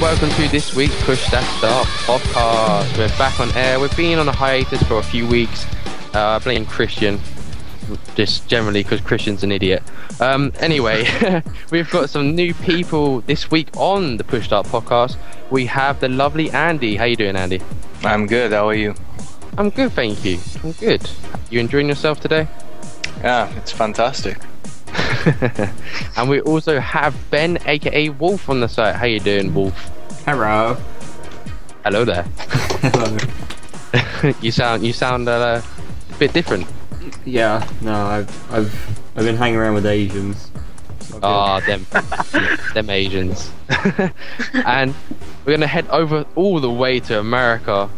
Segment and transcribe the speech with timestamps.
[0.00, 2.96] And welcome to this week's Push That Start podcast.
[2.96, 3.78] We're back on air.
[3.78, 5.66] We've been on a hiatus for a few weeks.
[6.14, 7.20] Uh, blame Christian,
[8.14, 9.82] just generally because Christian's an idiot.
[10.18, 11.06] Um, anyway,
[11.70, 15.18] we've got some new people this week on the Push Start podcast.
[15.50, 16.96] We have the lovely Andy.
[16.96, 17.60] How you doing, Andy?
[18.02, 18.52] I'm good.
[18.52, 18.94] How are you?
[19.58, 20.38] I'm good, thank you.
[20.64, 21.10] I'm good.
[21.50, 22.48] You enjoying yourself today?
[23.18, 24.38] Yeah, it's fantastic.
[26.16, 28.96] and we also have Ben, aka Wolf, on the site.
[28.96, 29.74] How you doing, Wolf?
[30.24, 30.76] Hello.
[31.84, 32.22] Hello there.
[32.82, 33.18] Hello.
[34.40, 35.60] you sound you sound uh,
[36.10, 36.66] a bit different.
[37.24, 40.50] Yeah, no, I've I've I've been hanging around with Asians.
[41.22, 41.86] Ah, them,
[42.74, 43.50] them Asians.
[44.64, 44.94] and
[45.44, 47.90] we're gonna head over all the way to America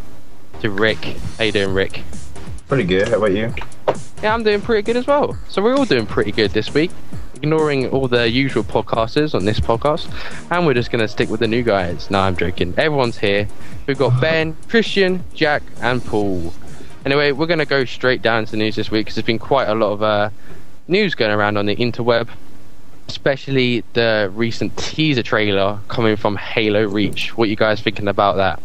[0.61, 1.17] to Rick.
[1.37, 2.03] How you doing, Rick?
[2.67, 3.09] Pretty good.
[3.09, 3.53] How about you?
[4.23, 5.37] Yeah, I'm doing pretty good as well.
[5.49, 6.91] So we're all doing pretty good this week,
[7.35, 10.09] ignoring all the usual podcasters on this podcast,
[10.49, 12.09] and we're just gonna stick with the new guys.
[12.09, 12.73] No, I'm joking.
[12.77, 13.49] Everyone's here.
[13.85, 16.53] We've got Ben, Christian, Jack, and Paul.
[17.05, 19.67] Anyway, we're gonna go straight down to the news this week because there's been quite
[19.67, 20.29] a lot of uh,
[20.87, 22.29] news going around on the interweb,
[23.09, 27.35] especially the recent teaser trailer coming from Halo Reach.
[27.35, 28.61] What you guys thinking about that?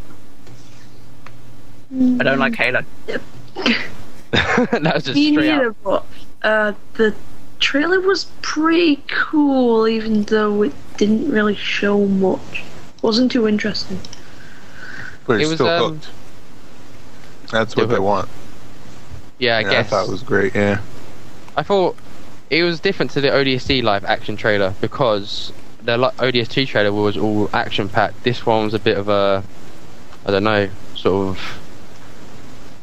[1.91, 2.83] I don't like Halo.
[4.33, 5.77] that was just Me straight out.
[5.84, 6.07] but
[6.43, 7.15] uh, the
[7.61, 12.62] trailer was pretty cool, even though it didn't really show much.
[13.03, 14.01] Wasn't too interesting.
[15.27, 16.09] But It was, still um, hooked.
[17.51, 18.29] That's what they want.
[19.39, 19.87] Yeah, I Yeah, guess.
[19.87, 20.55] I thought it was great.
[20.55, 20.81] Yeah.
[21.56, 21.97] I thought
[22.51, 27.17] it was different to the ODST live action trailer because the li- ODST trailer was
[27.17, 28.23] all action packed.
[28.25, 29.43] This one was a bit of a,
[30.27, 31.59] I don't know, sort of.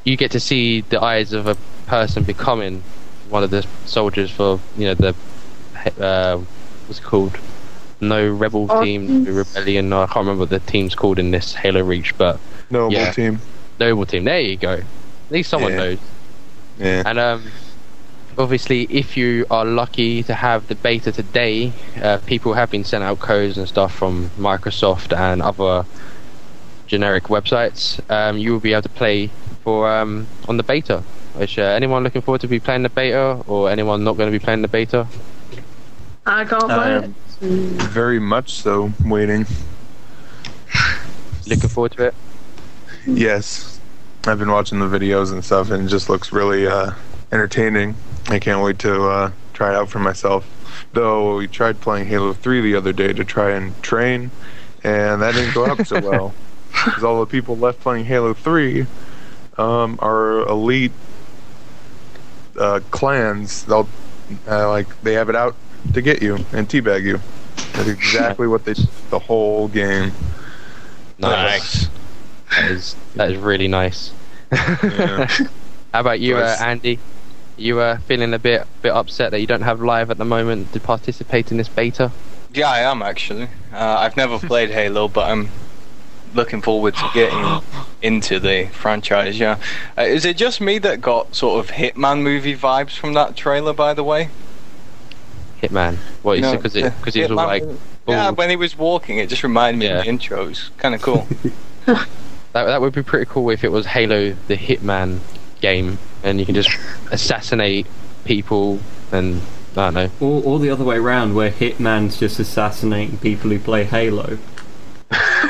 [0.06, 1.58] You get to see the eyes of a
[1.88, 2.84] person becoming
[3.30, 5.16] one of the soldiers for you know the,
[6.02, 6.38] uh,
[6.86, 7.38] what's it called?
[8.02, 9.90] No rebel Oh, team, no rebellion.
[9.90, 12.40] No, I can't remember what the team's called in this Halo Reach, but
[12.70, 13.12] Noble Yeah.
[13.12, 13.42] team.
[13.80, 14.26] noble team.
[14.26, 14.74] There you go.
[14.74, 14.88] At
[15.30, 15.78] least someone Yeah.
[15.78, 16.00] knows.
[16.78, 17.04] Yeah.
[17.06, 17.52] And um,
[18.38, 23.04] obviously, if you are lucky to have the beta today, uh, people have been sent
[23.04, 25.86] out codes and stuff from Microsoft and other
[26.86, 28.00] generic websites.
[28.12, 29.32] Um, you will be able to play
[29.66, 31.04] for um, on the beta.
[31.34, 34.40] Which uh, anyone looking forward to be playing the beta, or anyone not going to
[34.40, 35.06] be playing the beta?
[36.26, 37.12] I can't I play it.
[37.42, 39.46] very much so waiting.
[41.46, 42.16] Looking forward to it.
[43.06, 43.80] Yes.
[44.26, 46.92] I've been watching the videos and stuff, and it just looks really uh,
[47.32, 47.96] entertaining.
[48.28, 50.48] I can't wait to uh, try it out for myself.
[50.94, 54.32] Though we tried playing Halo 3 the other day to try and train,
[54.84, 56.34] and that didn't go up so well.
[56.72, 58.86] Because all the people left playing Halo 3
[59.58, 60.92] um, are elite
[62.60, 63.64] uh, clans.
[63.66, 63.88] They'll
[64.48, 65.56] uh, like they have it out
[65.94, 67.20] to get you and teabag you.
[67.74, 70.12] That's exactly what they did the whole game.
[71.18, 71.90] Nice.
[72.50, 74.12] That is that is really nice.
[74.52, 75.28] Yeah.
[75.94, 77.00] How about you, uh, Andy?
[77.58, 80.74] You uh, feeling a bit bit upset that you don't have live at the moment
[80.74, 82.12] to participate in this beta?
[82.54, 83.50] Yeah, I am actually.
[83.74, 85.50] Uh, I've never played Halo, but I'm
[86.36, 87.62] looking forward to getting
[88.02, 89.40] into the franchise.
[89.40, 89.58] Yeah.
[89.98, 93.74] Uh, is it just me that got sort of Hitman movie vibes from that trailer?
[93.74, 94.30] By the way.
[95.62, 95.96] Hitman.
[96.22, 96.40] What?
[96.40, 97.64] No, Because the because he's all like.
[97.64, 100.00] movie- Yeah, when he was walking, it just reminded me Yeah.
[100.00, 100.70] of the intros.
[100.78, 101.28] Kind of cool.
[102.54, 105.20] That that would be pretty cool if it was Halo the Hitman
[105.60, 106.70] game and you can just
[107.12, 107.86] assassinate
[108.24, 108.80] people
[109.12, 109.42] and
[109.76, 110.10] I don't know.
[110.22, 114.38] Or, or the other way around, where Hitman's just assassinating people who play Halo.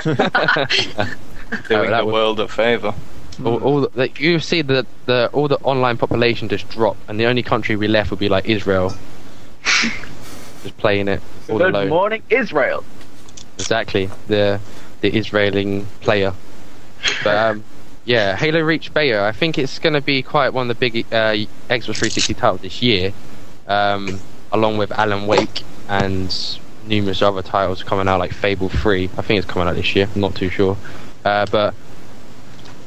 [1.68, 2.94] Doing that the would- world a favor.
[3.44, 7.20] All, all the, like, you see the the all the online population just drop and
[7.20, 8.94] the only country we left would be like Israel.
[10.64, 11.90] just playing it all Good alone.
[11.90, 12.84] morning, Israel.
[13.58, 14.60] Exactly, the
[15.02, 16.34] the Israeli player.
[17.26, 17.64] But um,
[18.06, 19.24] yeah, Halo Reach beta.
[19.24, 21.34] I think it's going to be quite one of the big uh,
[21.70, 23.12] Xbox 360 titles this year,
[23.68, 24.20] um,
[24.54, 26.32] along with Alan Wake and
[26.88, 29.06] numerous other titles coming out, like Fable 3.
[29.18, 30.10] I think it's coming out this year.
[30.14, 30.78] I'm not too sure.
[31.24, 31.74] Uh, but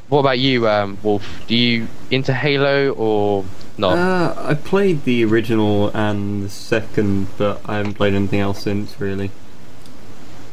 [0.08, 1.42] what about you, um, Wolf?
[1.46, 3.44] Do you into Halo or
[3.76, 3.98] not?
[3.98, 8.98] Uh, I played the original and the second, but I haven't played anything else since,
[9.00, 9.30] really.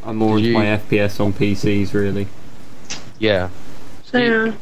[0.03, 2.27] I'm more Did into my FPS on PCs, really.
[3.17, 3.49] yeah.
[4.03, 4.53] So, yeah.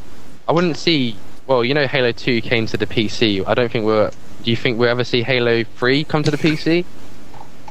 [0.48, 1.18] I wouldn't see.
[1.48, 3.44] Well, you know, Halo 2 came to the PC.
[3.46, 4.12] I don't think we're.
[4.44, 6.86] Do you think we'll ever see Halo 3 come to the PC?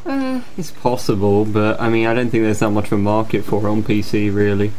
[0.04, 3.44] Uh, it's possible, but I mean, I don't think there's that much of a market
[3.44, 4.72] for it on PC, really.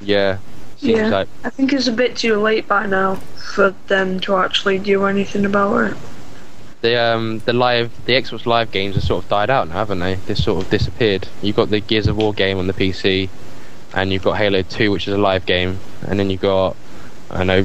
[0.00, 0.38] Yeah.
[0.78, 1.08] Seems Yeah.
[1.08, 1.28] like.
[1.44, 3.16] I think it's a bit too late by now
[3.54, 5.96] for them to actually do anything about it.
[6.80, 10.00] the um the live the Xbox Live games have sort of died out now, haven't
[10.00, 10.16] they?
[10.16, 11.28] They've sort of disappeared.
[11.40, 13.28] You've got the Gears of War game on the PC,
[13.94, 16.74] and you've got Halo Two, which is a live game, and then you've got
[17.30, 17.60] I know,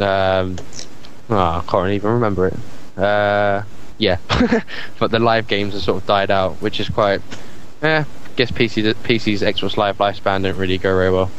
[0.00, 0.56] um,
[1.28, 2.56] oh, I can't even remember it.
[2.98, 3.62] Uh,
[3.98, 4.18] yeah,
[4.98, 7.20] but the live games have sort of died out, which is quite.
[7.82, 8.04] Eh,
[8.38, 11.30] guess PC PC's Xbox Live lifespan didn't really go very well.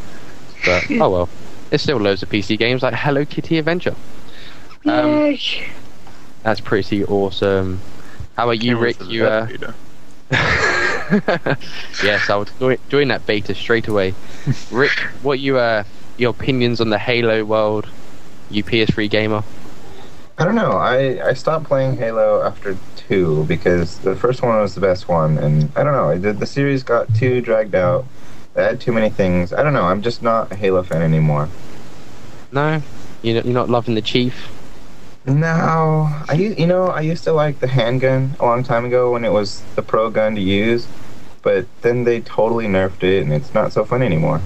[0.66, 1.30] But oh well,
[1.70, 3.96] there's still loads of PC games like Hello Kitty Adventure.
[4.86, 5.70] Um, Yay.
[6.44, 7.80] That's pretty awesome.
[8.36, 8.98] How about you, Rick?
[9.06, 9.48] You uh,
[12.04, 14.14] yes, I would join, join that beta straight away.
[14.70, 15.84] Rick, what you uh
[16.18, 17.88] your opinions on the Halo world?
[18.50, 19.44] You PS3 gamer?
[20.40, 20.72] I don't know.
[20.72, 25.38] I, I stopped playing Halo after two because the first one was the best one,
[25.38, 26.18] and I don't know.
[26.18, 28.06] The, the series got too dragged out.
[28.54, 29.52] They had too many things.
[29.52, 29.84] I don't know.
[29.84, 31.50] I'm just not a Halo fan anymore.
[32.54, 32.82] No,
[33.22, 34.48] you you're not loving the Chief.
[35.26, 39.26] No, I you know I used to like the handgun a long time ago when
[39.26, 40.88] it was the pro gun to use,
[41.42, 44.42] but then they totally nerfed it and it's not so fun anymore.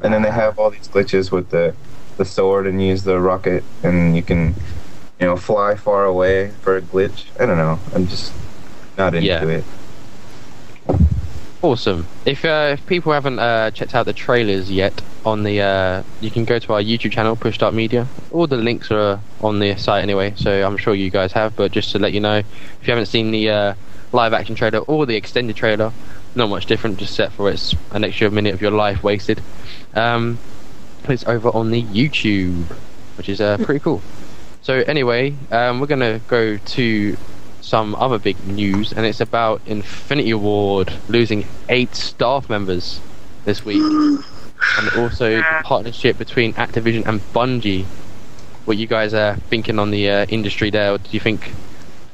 [0.00, 0.32] And then they ah.
[0.44, 1.74] have all these glitches with the
[2.16, 4.54] the sword and use the rocket and you can
[5.20, 7.24] you know fly far away for a glitch.
[7.40, 7.78] I don't know.
[7.94, 8.32] I'm just
[8.96, 9.44] not into Yeah.
[9.44, 9.64] it.
[11.60, 12.06] Awesome.
[12.24, 16.30] If uh, if people haven't uh, checked out the trailers yet on the, uh, you
[16.30, 18.06] can go to our YouTube channel, Push Start Media.
[18.30, 21.56] All the links are on the site anyway, so I'm sure you guys have.
[21.56, 22.46] But just to let you know, if
[22.82, 23.74] you haven't seen the uh,
[24.12, 25.92] live action trailer or the extended trailer,
[26.36, 29.42] not much different, just set for it's an extra minute of your life wasted.
[29.94, 30.38] Um,
[31.08, 32.66] it's over on the YouTube,
[33.16, 34.00] which is uh, pretty cool.
[34.68, 37.16] So anyway, um, we're gonna go to
[37.62, 43.00] some other big news, and it's about Infinity Ward losing eight staff members
[43.46, 47.86] this week, and also the partnership between Activision and Bungie.
[48.66, 50.92] What you guys are thinking on the uh, industry there?
[50.92, 51.50] Or do you think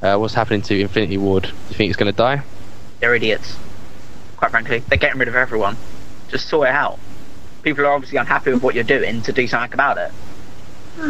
[0.00, 1.42] uh, what's happening to Infinity Ward?
[1.42, 2.44] Do you think it's going to die?
[3.00, 3.56] They're idiots.
[4.36, 5.76] Quite frankly, they're getting rid of everyone.
[6.28, 7.00] Just sort it out.
[7.64, 10.12] People are obviously unhappy with what you're doing to do something about it.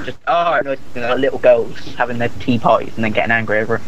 [0.05, 3.59] Just oh, no, you know, little girls having their tea parties and then getting angry
[3.59, 3.83] over it.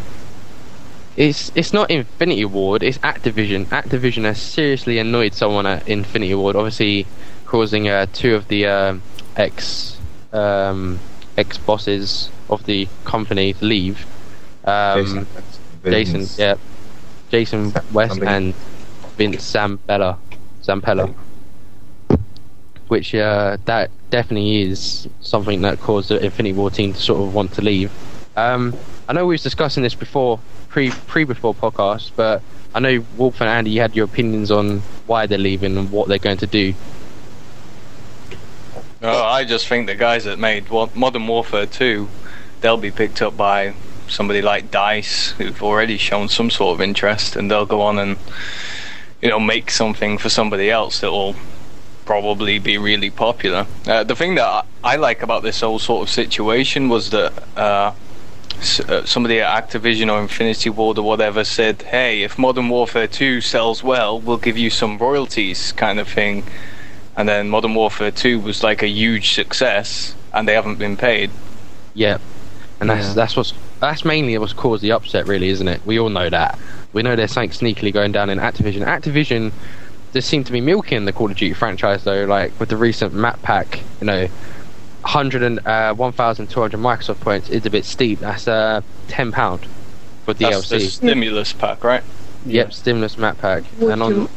[1.15, 2.83] It's it's not Infinity Ward.
[2.83, 3.65] It's Activision.
[3.65, 7.07] Activision has seriously annoyed someone at Infinity Ward, obviously
[7.45, 9.01] causing uh, two of the um
[9.35, 9.97] ex
[10.31, 10.99] um,
[11.37, 14.05] ex bosses of the company to leave.
[14.63, 15.27] Um,
[15.83, 16.37] Jason, Vince.
[16.37, 16.55] yeah,
[17.29, 18.31] Jason Sam- West somebody.
[18.31, 18.53] and
[19.17, 20.17] Vince Zampella,
[20.61, 21.13] Zampella.
[22.89, 27.33] Which uh, that definitely is something that caused the Infinity Ward team to sort of
[27.33, 27.91] want to leave.
[28.35, 28.75] Um,
[29.07, 30.39] I know we was discussing this before,
[30.69, 32.41] pre pre before podcast, but
[32.75, 36.07] I know Wolf and Andy, you had your opinions on why they're leaving and what
[36.07, 36.73] they're going to do.
[39.01, 42.09] Oh, I just think the guys that made Modern Warfare 2,
[42.61, 43.73] they'll be picked up by
[44.07, 48.17] somebody like Dice, who've already shown some sort of interest, and they'll go on and,
[49.21, 51.35] you know, make something for somebody else that will
[52.11, 53.67] probably be really popular.
[53.85, 57.31] Uh, the thing that I, I like about this whole sort of situation was that
[57.57, 57.91] uh,
[58.57, 63.07] s- uh, somebody at Activision or Infinity Ward or whatever said, "Hey, if Modern Warfare
[63.07, 66.43] 2 sells well, we'll give you some royalties," kind of thing
[67.17, 71.31] and then Modern Warfare 2 was like a huge success, and they haven't been paid.
[71.95, 72.19] Yeah,
[72.79, 73.13] and that's Yeah.
[73.13, 75.81] that's what's that's mainly what's caused the upset, really, isn't it?
[75.85, 76.57] We all know that.
[76.93, 78.85] We know there's something sneakily going down in Activision.
[78.85, 79.51] Activision
[80.13, 82.25] just seem to be milking the Call of Duty franchise, though.
[82.25, 84.27] Like with the recent map pack, you know,
[85.01, 88.19] 100 and uh, 1,200 Microsoft points is a bit steep.
[88.19, 89.65] That's uh, 10 pound
[90.25, 90.89] for That's the DLC.
[90.89, 92.03] stimulus pack, right?
[92.45, 93.63] Yep, stimulus map pack.
[93.81, 94.29] And on,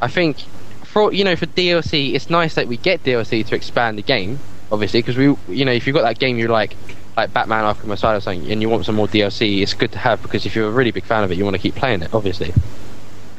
[0.00, 0.38] I think
[0.84, 4.38] for you know for DLC, it's nice that we get DLC to expand the game,
[4.70, 6.76] obviously, because we you know if you've got that game you like,
[7.16, 9.98] like Batman Arkham Asylum or something, and you want some more DLC, it's good to
[9.98, 12.02] have because if you're a really big fan of it, you want to keep playing
[12.02, 12.52] it, obviously.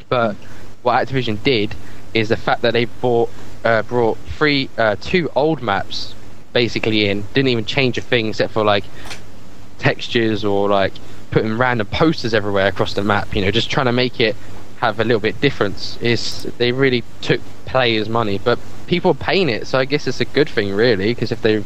[0.10, 0.36] But
[0.86, 1.76] what Activision did
[2.14, 3.30] is the fact that they bought
[3.64, 6.14] uh, brought three uh, two old maps
[6.54, 8.86] basically in, didn't even change a thing except for like
[9.78, 10.94] textures or like
[11.32, 13.36] putting random posters everywhere across the map.
[13.36, 14.36] You know, just trying to make it
[14.78, 15.98] have a little bit difference.
[16.02, 20.22] Is they really took players' money, but people are paying it, so I guess it's
[20.22, 21.64] a good thing, really, because if they,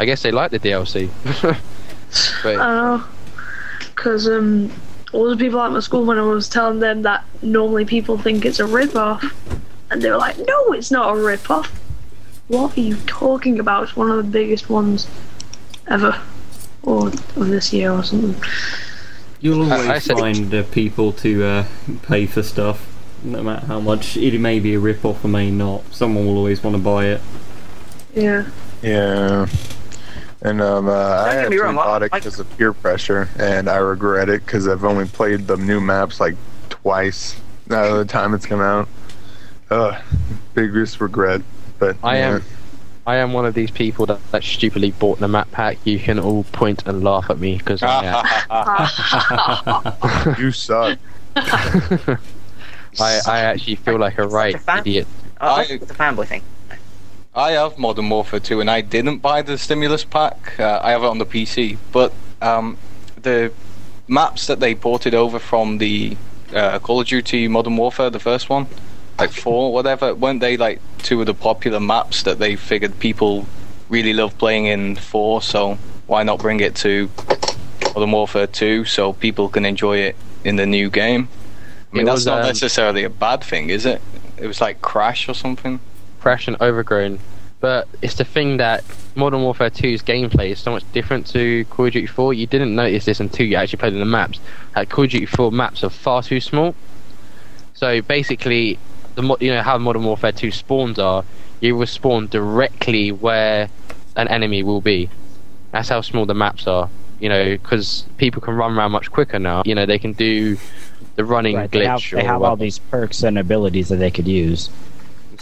[0.00, 1.08] I guess they like the DLC.
[2.42, 3.06] but.
[3.94, 4.72] Because um,
[5.12, 8.44] all the people at my school, when I was telling them that normally people think
[8.44, 9.22] it's a rip-off,
[9.90, 11.68] and they were like, no, it's not a rip-off.
[12.48, 13.84] What are you talking about?
[13.84, 15.06] It's one of the biggest ones
[15.86, 16.20] ever.
[16.82, 18.34] Or of this year or something.
[19.40, 21.64] You'll always I said- find uh, people to uh,
[22.02, 22.86] pay for stuff,
[23.22, 24.16] no matter how much.
[24.16, 25.84] It may be a rip off or may not.
[25.94, 27.20] Someone will always want to buy it.
[28.14, 28.46] Yeah.
[28.82, 29.46] Yeah.
[30.44, 33.28] And um, uh, I get me actually wrong, bought it I- because of peer pressure,
[33.38, 36.34] and I regret it because I've only played the new maps like
[36.68, 38.88] twice out of the time it's come out.
[39.70, 39.94] Ugh,
[40.54, 41.42] biggest regret.
[41.78, 42.28] But I yeah.
[42.36, 42.44] am.
[43.06, 45.78] I am one of these people that, that stupidly bought the map pack.
[45.84, 47.96] You can all point and laugh at me because I,
[50.38, 50.98] you suck.
[51.36, 52.18] I
[53.26, 54.78] I actually feel like a Such a right fan.
[54.80, 55.06] idiot.
[55.40, 56.42] I, I- it's a fanboy thing.
[57.34, 60.60] I have Modern Warfare 2 and I didn't buy the stimulus pack.
[60.60, 62.12] Uh, I have it on the PC, but
[62.42, 62.76] um,
[63.22, 63.52] the
[64.06, 66.16] maps that they ported over from the
[66.54, 68.66] uh, Call of Duty Modern Warfare, the first one,
[69.18, 73.46] like four, whatever, weren't they like two of the popular maps that they figured people
[73.88, 75.40] really love playing in four?
[75.40, 77.08] So why not bring it to
[77.94, 81.28] Modern Warfare 2 so people can enjoy it in the new game?
[81.92, 84.02] I mean, It that's was, not um, necessarily a bad thing, is it?
[84.36, 85.80] It was like Crash or something.
[86.22, 87.18] Crash and Overgrown.
[87.60, 88.84] But it's the thing that
[89.16, 92.32] Modern Warfare 2's gameplay is so much different to Call of Duty 4.
[92.34, 94.40] You didn't notice this until you actually played in the maps.
[94.74, 96.74] That Call of Duty 4 maps are far too small.
[97.74, 98.78] So basically,
[99.16, 101.24] the mo- you know how Modern Warfare 2 spawns are.
[101.60, 103.68] You will spawn directly where
[104.16, 105.08] an enemy will be.
[105.72, 106.88] That's how small the maps are.
[107.20, 109.62] You know, because people can run around much quicker now.
[109.64, 110.56] You know, they can do
[111.14, 112.10] the running Right, they have, glitch.
[112.16, 114.70] they or have all these perks and abilities that they could use.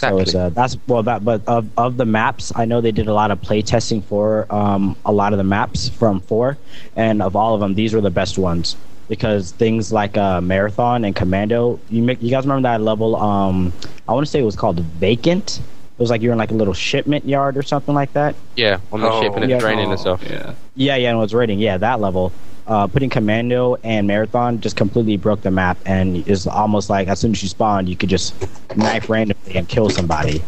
[0.02, 0.24] Exactly.
[0.24, 3.06] So it's uh, that's well that but of of the maps, I know they did
[3.08, 6.58] a lot of play testing for um a lot of the maps from four,
[6.96, 8.76] and of all of them, these were the best ones
[9.08, 11.80] because things like uh, marathon and commando.
[11.90, 13.16] You make you guys remember that level?
[13.16, 13.72] Um,
[14.08, 15.58] I want to say it was called vacant.
[15.60, 18.34] It was like you're in like a little shipment yard or something like that.
[18.56, 19.68] yeah, on the Oh, ship and it's yeah.
[19.68, 20.22] raining and stuff.
[20.22, 20.54] Yeah.
[20.74, 21.58] Yeah, yeah, and it was rating.
[21.58, 22.32] Yeah, that level.
[22.66, 27.18] Uh, putting commando and marathon just completely broke the map, and it's almost like as
[27.18, 28.34] soon as you spawned, you could just
[28.76, 30.40] knife randomly and kill somebody.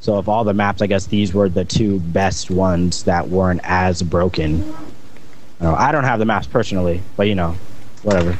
[0.00, 3.60] So of all the maps, I guess these were the two best ones that weren't
[3.62, 4.74] as broken.
[5.60, 7.54] I don't have the maps personally, but you know,
[8.02, 8.36] whatever.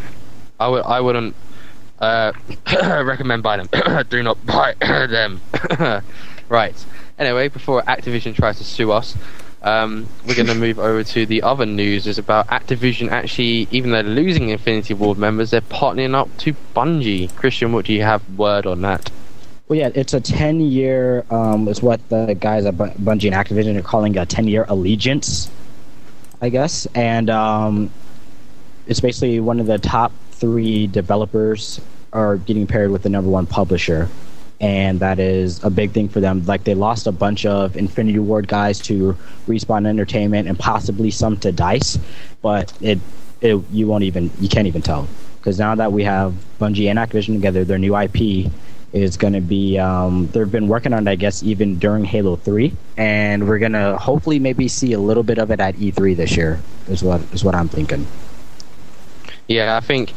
[0.59, 1.37] I would I wouldn't
[2.01, 2.33] uh,
[3.05, 4.05] recommend buying them.
[4.11, 5.41] Do not buy them.
[6.49, 6.85] right.
[7.19, 9.17] Anyway, before Activision tries to sue us,
[9.63, 12.07] um, we're going to move over to the other news.
[12.07, 16.55] Is about Activision actually, even though they're losing Infinity Ward members, they're partnering up to
[16.75, 17.35] Bungie.
[17.37, 19.11] Christian, what do you have word on that?
[19.69, 21.25] Well, yeah, it's a ten-year.
[21.31, 25.51] Um, is what the guys at Bu- Bungie and Activision are calling a ten-year allegiance,
[26.43, 27.91] I guess, and um,
[28.87, 31.81] it's basically one of the top three developers
[32.13, 34.09] are getting paired with the number one publisher,
[34.63, 36.47] and that is a big thing for them.
[36.47, 39.17] Like they lost a bunch of Infinity Ward guys to
[39.47, 41.99] Respawn Entertainment and possibly some to Dice,
[42.41, 42.99] but it,
[43.43, 45.07] it you won't even you can't even tell.
[45.39, 48.51] Because now that we have Bungie and Activision together, their new IP
[48.93, 52.37] is going to be um, they've been working on it i guess even during halo
[52.37, 56.37] 3 and we're to hopefully maybe see a little bit of it at e3 this
[56.37, 58.07] year is what is what i'm thinking.
[59.49, 60.13] Yeah, I think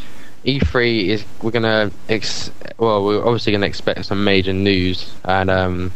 [0.45, 5.91] E3 is we're gonna ex- well we're obviously gonna expect some major news and um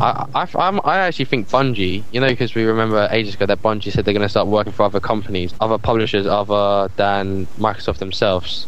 [0.00, 3.62] I I I'm, I actually think Bungie you know because we remember ages ago that
[3.62, 8.66] Bungie said they're gonna start working for other companies other publishers other than Microsoft themselves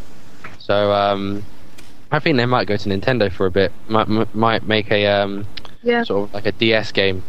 [0.59, 1.43] so um
[2.13, 5.07] I think they might go to Nintendo for a bit might m- might make a
[5.07, 5.47] um
[5.83, 6.05] Yeah.
[6.05, 7.23] sort of like a DS game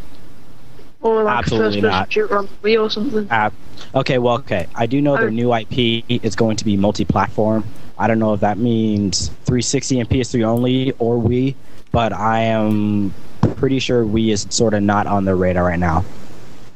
[1.01, 2.13] Or like Absolutely a first not.
[2.13, 3.27] shooter on Wii or something.
[3.31, 3.49] uh,
[3.95, 5.41] okay well okay i do know their Oh.
[5.41, 7.63] new ip is going to be multi-platform
[7.99, 11.53] i don't know if that means 360 and ps3 only or wii
[11.91, 13.13] but i am
[13.57, 16.03] pretty sure wii is sort of not on their radar right now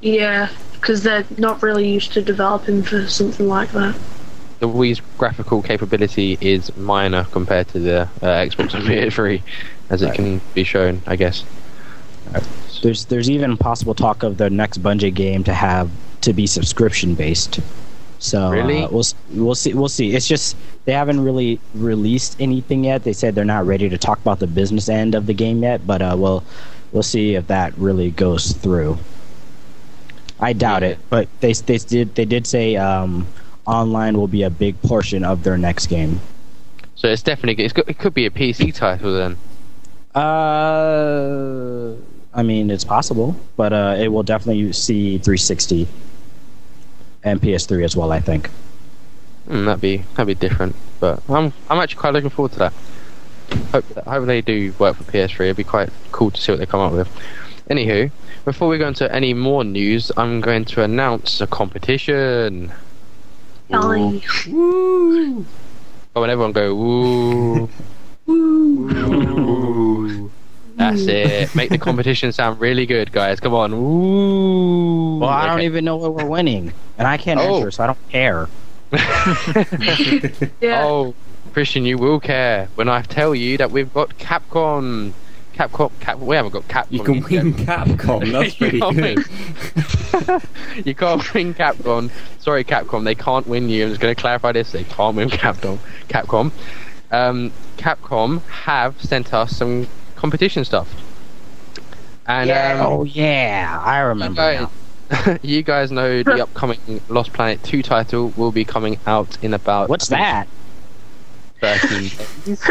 [0.01, 3.95] Yeah, because they're not really used to developing for something like that.
[4.59, 9.41] the Wii's graphical capability is minor compared to the uh, Xbox and PS3
[9.89, 11.45] as it can be shown I guess
[12.81, 15.89] There's there's even possible talk of the next Bungie game to have
[16.21, 17.59] to be subscription based.
[18.23, 18.81] So Really?
[18.83, 19.03] uh, we'll
[19.33, 20.15] we'll see we'll see.
[20.15, 23.03] It's just they haven't really released anything yet.
[23.03, 25.85] They said they're not ready to talk about the business end of the game yet,
[25.85, 26.41] but uh, we'll
[26.93, 28.97] we'll see if that really goes through.
[30.39, 33.27] I doubt it, but they they did they did say um,
[33.65, 36.21] online will be a big portion of their next game.
[36.95, 39.37] So it's definitely it's got, it could be a PC title then.
[40.15, 41.93] Uh,
[42.33, 45.87] I mean, it's possible, but uh, it will definitely see 360
[47.23, 48.11] and PS3 as well.
[48.11, 48.49] I think.
[49.47, 52.73] Mm, that'd be that'd be different, but I'm I'm actually quite looking forward to that.
[53.71, 55.41] Hope hope they do work for PS3.
[55.41, 57.09] It'd be quite cool to see what they come up with.
[57.69, 58.11] Anywho,
[58.45, 62.71] before we go into any more news, I'm going to announce a competition.
[63.69, 64.47] Nice.
[64.49, 65.45] Oh,
[66.15, 67.69] and everyone go woo.
[68.27, 70.42] That's
[70.75, 71.53] That's it.
[71.55, 73.39] Make the competition sound really good, guys.
[73.39, 73.73] Come on.
[73.73, 75.19] Ooh.
[75.19, 77.57] Well, I don't even know what we're winning, and I can't Oh.
[77.57, 78.47] enter, so I don't care.
[80.61, 80.83] Yeah.
[80.85, 81.13] Oh,
[81.53, 85.13] Christian, you will care when I tell you that we've got Capcom.
[85.53, 85.91] Capcom.
[85.99, 86.17] Cap.
[86.17, 86.91] We haven't got Capcom.
[86.91, 87.29] You can yet.
[87.43, 88.31] win Capcom.
[88.31, 90.85] That's pretty You good.
[90.87, 92.09] you can't win Capcom.
[92.39, 93.03] Sorry, Capcom.
[93.03, 93.83] They can't win you.
[93.83, 94.71] I'm just going to clarify this.
[94.71, 95.77] They can't win Capcom.
[96.09, 96.51] Capcom.
[97.11, 99.87] Um, Capcom have sent us some
[100.27, 100.87] competition stuff.
[102.25, 104.35] And um, Oh yeah, I you remember.
[104.41, 104.67] guys,
[105.11, 105.37] now.
[105.41, 109.89] you guys know the upcoming Lost Planet 2 title will be coming out in about
[109.89, 110.47] What's that?
[111.59, 112.09] 13
[112.45, 112.69] days.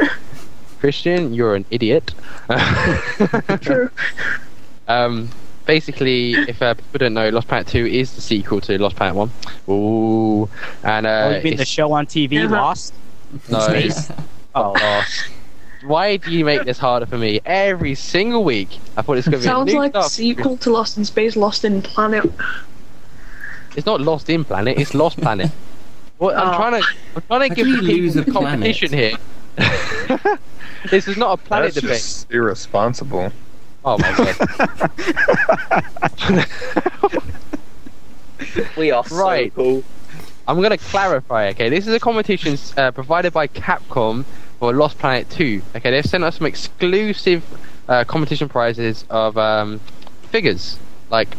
[0.80, 2.14] Christian, you're an idiot.
[3.61, 3.90] True.
[4.88, 5.28] um,
[5.66, 9.14] basically, if uh, people don't know, Lost Planet 2 is the sequel to Lost Planet
[9.14, 9.30] 1.
[9.68, 10.49] Ooh.
[10.85, 12.54] And, uh, oh, you mean the show on TV, Uh-huh.
[12.56, 12.94] Lost?
[13.50, 13.59] no,
[14.54, 15.26] Oh, Lost.
[15.82, 18.78] Why do you make this harder for me every single week?
[18.96, 20.12] I thought it's going to be Sounds new like the stuff.
[20.12, 22.30] sequel to Lost in Space, Lost in Planet.
[23.76, 25.50] It's not Lost in Planet, it's Lost Planet.
[26.18, 26.56] Well, I'm Oh.
[26.56, 29.16] trying to, I'm trying to How give you people lose a the competition here.
[30.88, 31.98] this is not a planet That's debate.
[31.98, 33.32] just irresponsible.
[33.84, 34.36] Oh my god.
[38.76, 39.52] We are Right.
[39.52, 39.82] so cool.
[40.46, 41.68] I'm going to clarify, okay?
[41.68, 44.24] This is a competition uh, provided by Capcom
[44.62, 45.61] for Lost Planet 2.
[45.75, 47.42] Okay, they've sent us some exclusive
[47.88, 49.81] uh, competition prizes of um,
[50.31, 50.78] figures,
[51.11, 51.37] like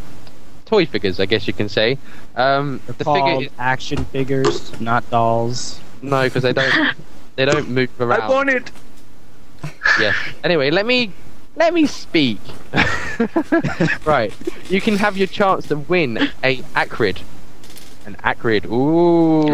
[0.66, 1.96] toy figures, I guess you can say.
[2.36, 5.80] Um, the called figure, action figures, not dolls.
[6.02, 6.94] no, because they don't,
[7.36, 8.20] they don't move around.
[8.20, 8.70] I want it.
[9.98, 10.14] Yes.
[10.44, 11.10] Anyway, let me
[11.56, 12.40] let me speak.
[14.04, 14.34] right.
[14.68, 17.22] You can have your chance to win a Akrid.
[18.04, 18.66] An Akrid.
[18.66, 19.48] Ooh.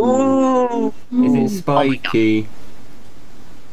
[0.00, 0.94] Ooh.
[1.12, 2.48] Is it spiky?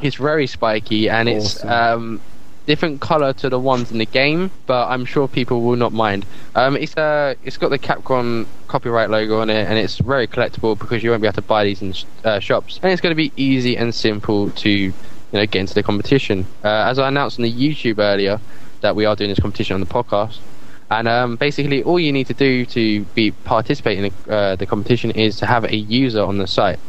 [0.02, 2.22] It's very spiky and it's um
[2.66, 6.26] different color to the ones in the game, but I'm sure people will not mind.
[6.56, 10.78] Um, it's uh, it's got the Capcom copyright logo on it, and it's very collectible
[10.78, 13.12] because you won't be able to buy these in sh- uh, shops, and it's going
[13.12, 14.94] to be easy and simple to you
[15.32, 16.48] know get into the competition.
[16.64, 18.40] Uh, as I announced on the YouTube earlier,
[18.82, 20.40] that we are doing this competition on the podcast.
[20.92, 24.68] And um, basically, all you need to do to be participate in the, uh, the
[24.68, 26.80] competition is to have a user on the site.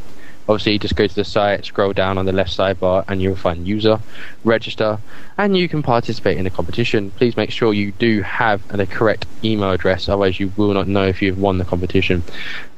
[0.49, 3.35] Obviously, you just go to the site, scroll down on the left sidebar, and you'll
[3.35, 3.99] find user,
[4.45, 4.99] register,
[5.37, 7.11] and you can participate in the competition.
[7.13, 11.07] Please make sure you do have the correct email address, otherwise, you will not know
[11.07, 12.23] if you've won the competition.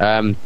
[0.01, 0.37] Um,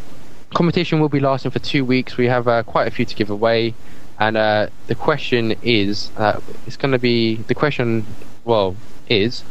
[0.52, 2.16] competition will be lasting for two weeks.
[2.16, 3.74] We have uh, quite a few to give away,
[4.18, 8.04] and uh, the question is uh, it's going to be the question,
[8.44, 8.76] well,
[9.08, 9.44] is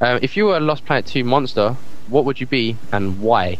[0.00, 3.58] um, if you were a Lost Planet 2 monster, what would you be and why?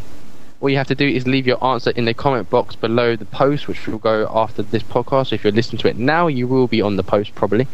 [0.61, 3.25] All you have to do is leave your answer in the comment box below the
[3.27, 5.33] post, which will go after this podcast.
[5.33, 7.68] If you're listening to it now, you will be on the post probably.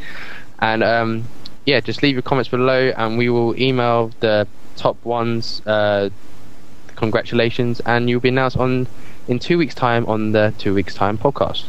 [0.58, 1.24] And um,
[1.64, 5.62] yeah, just leave your comments below, and we will email the top ones.
[5.66, 6.10] Uh,
[6.96, 8.86] congratulations, and you'll be announced on
[9.28, 11.64] in two weeks' time on the two weeks' time podcast.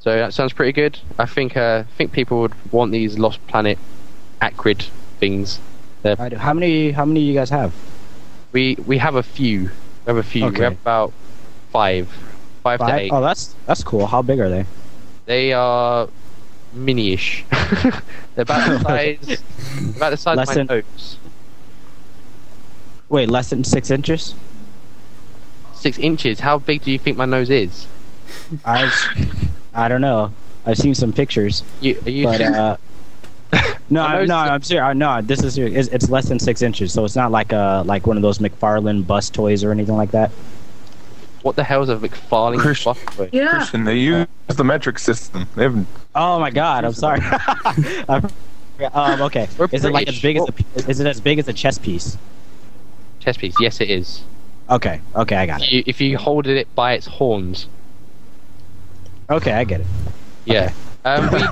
[0.00, 0.98] So that sounds pretty good.
[1.18, 3.78] I think uh, think people would want these Lost Planet
[4.42, 5.60] Akrid things.
[6.04, 6.90] I do- How many?
[6.92, 7.74] How many do you guys have?
[8.52, 9.70] We we have a few.
[10.08, 10.46] We have a few.
[10.46, 10.58] Okay.
[10.60, 11.12] We have about
[11.70, 12.08] five,
[12.62, 13.10] five, to eight.
[13.12, 14.06] Oh, that's that's cool.
[14.06, 14.64] How big are they?
[15.26, 16.08] They are
[16.72, 17.44] mini-ish.
[17.50, 17.92] They're
[18.38, 19.42] about the size,
[19.96, 21.18] about the size Less of my than- nose.
[23.10, 24.34] Wait, less than six inches?
[25.74, 26.40] Six inches.
[26.40, 27.86] How big do you think my nose is?
[28.64, 28.94] I've,
[29.74, 30.32] I don't know.
[30.64, 32.24] I've seen some pictures, You, are you?
[32.24, 32.76] but uh,
[33.90, 34.96] no, I, nose no, I'm serious.
[34.96, 35.86] No, this is serious.
[35.86, 38.38] It's, it's less than six inches, so it's not like uh like one of those
[38.38, 40.30] McFarlane bus toys or anything like that.
[41.42, 43.30] what the hell's a McFarlane Chris- buff toy?
[43.32, 43.50] Yeah.
[43.50, 45.46] Christian, they use the metric system.
[45.56, 47.20] They have Oh my god, I'm sorry.
[47.22, 48.20] I
[48.76, 48.94] forgot.
[48.94, 50.22] um, okay, We're is it like as British.
[50.22, 50.36] big
[50.76, 52.16] as a, is it as big as a chess piece?
[53.20, 53.54] Chess piece.
[53.60, 54.22] Yes, it is.
[54.70, 55.72] Okay, okay, I got it.
[55.72, 57.66] You, if you hold it by its horns.
[59.30, 59.86] Okay, I get it.
[60.44, 60.72] Yeah.
[61.08, 61.42] Um, we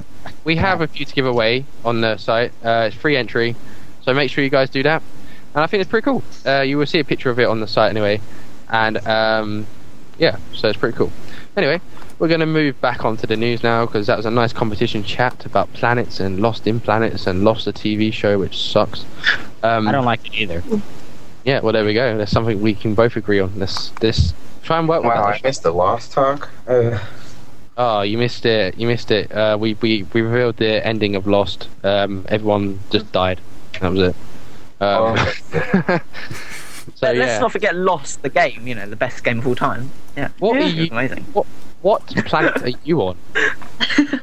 [0.45, 2.53] we have a few to give away on the site.
[2.65, 3.57] Uh, it's free entry,
[4.03, 5.03] so make sure you guys do that.
[5.55, 6.23] And I think it's pretty cool.
[6.45, 8.21] Uh, you will see a picture of it on the site anyway,
[8.69, 9.67] and um,
[10.19, 11.11] yeah, so it's pretty cool.
[11.57, 11.81] Anyway,
[12.19, 15.03] we're going to move back onto the news now because that was a nice competition
[15.03, 19.07] chat about planets and Lost in Planets and Lost the TV show, which sucks.
[19.63, 20.63] Um, I don't like it either.
[21.45, 22.17] Yeah, well there we go.
[22.17, 23.59] There's something we can both agree on.
[23.59, 25.41] This this try and work with Wow, that.
[25.45, 26.51] I missed the Lost talk.
[26.69, 26.99] Uh,
[27.79, 28.79] Oh, you missed it.
[28.79, 29.31] You missed it.
[29.31, 31.69] Uh, we, we we revealed the ending of Lost.
[31.85, 33.41] Um, everyone just died.
[33.81, 34.17] That was it.
[34.81, 35.17] Um,
[36.95, 38.67] so Let, yeah, Let's not forget Lost, the game.
[38.67, 39.91] You know, the best game of all time.
[40.17, 40.29] Yeah.
[40.39, 40.65] what Yeah.
[40.67, 41.25] are you amazing.
[41.35, 41.47] what
[41.83, 43.17] what planet are you on?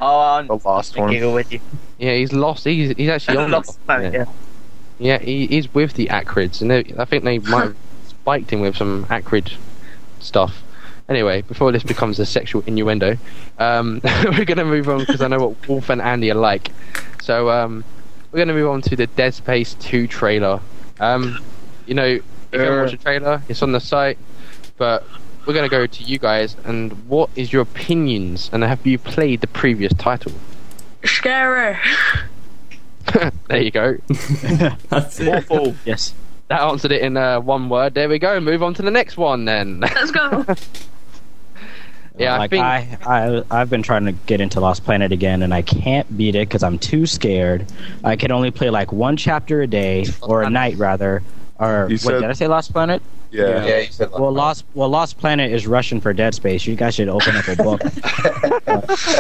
[0.02, 1.10] Oh, I'm The last one.
[1.34, 1.60] with you.
[1.98, 2.64] Yeah, he's lost.
[2.66, 3.52] He's he's actually on.
[3.52, 4.26] Lost the- planet, yeah.
[5.00, 7.76] Yeah, he, he's with the Akrids, and they, I think they might have
[8.08, 9.54] spiked him with some Akrid
[10.20, 10.62] stuff.
[11.10, 13.18] Anyway, before this becomes a sexual innuendo,
[13.60, 16.72] um, we're going to move on because I know what Wolf and Andy are like.
[17.22, 17.84] So um,
[18.32, 20.62] we're going to move on to the Dead Space 2 trailer.
[21.00, 21.44] Um,
[21.86, 24.18] you know, if you haven't watched the trailer, it's on the site,
[24.78, 25.06] but
[25.46, 26.56] we're going to go to you guys.
[26.64, 28.50] And what is your opinions?
[28.54, 30.32] And have you played the previous title?
[31.04, 31.78] Scary.
[33.48, 33.98] there you go.
[34.90, 35.28] That's it.
[35.28, 35.76] Awful.
[35.86, 36.14] Yes.
[36.48, 37.94] That answered it in uh, one word.
[37.94, 38.40] There we go.
[38.40, 39.80] Move on to the next one then.
[39.82, 40.46] Let's go.
[42.18, 42.64] Yeah, I like think.
[42.64, 46.36] I, I I've been trying to get into Lost Planet again, and I can't beat
[46.36, 47.66] it because I'm too scared.
[48.04, 51.24] I can only play like one chapter a day or a night rather.
[51.60, 53.02] Or You wait, said- did I say Lost Planet?
[53.32, 53.66] Yeah.
[53.66, 56.68] Yeah, you said Well, Lost well Lost Planet is Russian for Dead Space.
[56.68, 57.82] You guys should open up a book.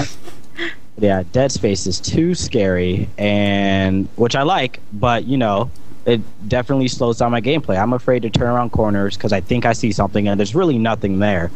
[0.97, 5.71] yeah, Dead Space is too scary, and which I like, but you know,
[6.05, 7.81] it definitely slows down my gameplay.
[7.81, 10.77] I'm afraid to turn around corners because I think I see something, and there's really
[10.77, 11.49] nothing there.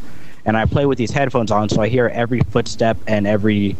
[0.48, 3.76] And I play with these headphones on, so I hear every footstep and every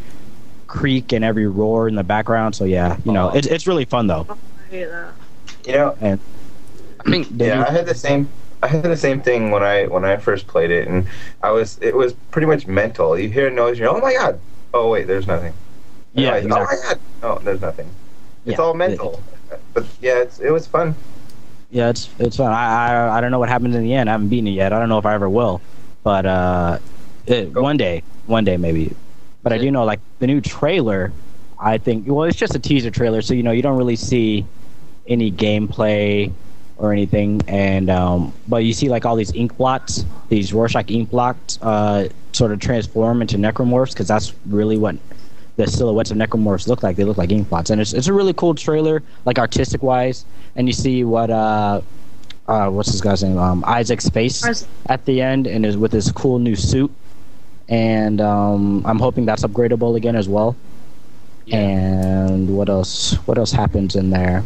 [0.68, 2.56] creak and every roar in the background.
[2.56, 4.28] So yeah, you know, it's it's really fun though.
[4.30, 5.14] I hate that.
[5.66, 6.18] You know, I
[7.10, 7.28] think.
[7.38, 8.30] yeah, I had the same.
[8.62, 11.08] I had the same thing when I when I first played it, and
[11.42, 13.18] I was it was pretty much mental.
[13.18, 14.40] You hear a noise, you're oh my god,
[14.74, 15.54] oh wait, there's nothing.
[16.16, 16.78] And Yeah, like, exactly.
[16.78, 17.90] Oh my god, oh there's nothing.
[18.46, 19.24] It's Yeah, all mental.
[19.74, 20.96] But yeah, it's, it was fun.
[21.70, 22.52] Yeah, it's it's fun.
[22.52, 24.10] I, I I don't know what happens in the end.
[24.10, 24.74] I haven't beaten it yet.
[24.74, 25.62] I don't know if I ever will,
[26.08, 26.80] but uh,
[27.26, 27.62] it, Go.
[27.62, 28.96] one day, one day maybe.
[29.44, 31.12] But I do know like the new trailer.
[31.60, 34.46] I think well, it's just a teaser trailer, so you know you don't really see
[35.06, 36.32] any gameplay
[36.78, 37.42] or anything.
[37.50, 42.08] And um, but you see like all these ink blots, these Rorschach ink blots, uh,
[42.32, 44.96] sort of transform into necromorphs because that's really what
[45.58, 46.96] the silhouettes of necromorphs look like.
[46.96, 50.24] They look like ink blots, and it's it's a really cool trailer, like artistic wise.
[50.56, 51.82] And you see what uh,
[52.48, 53.38] uh, what's this guy's name?
[53.38, 54.70] Um, Isaac's face Isaac.
[54.88, 56.92] at the end, and is with his cool new suit.
[57.70, 60.56] And um, I'm hoping that's upgradable again as well.
[61.46, 61.58] Yeah.
[61.58, 63.14] And what else?
[63.28, 64.44] What else happens in there?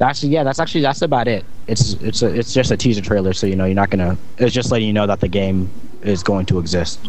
[0.00, 1.44] Actually, yeah, that's actually that's about it.
[1.66, 4.18] It's it's a, it's just a teaser trailer, so you know you're not gonna.
[4.38, 5.70] It's just letting you know that the game
[6.02, 7.00] is going to exist.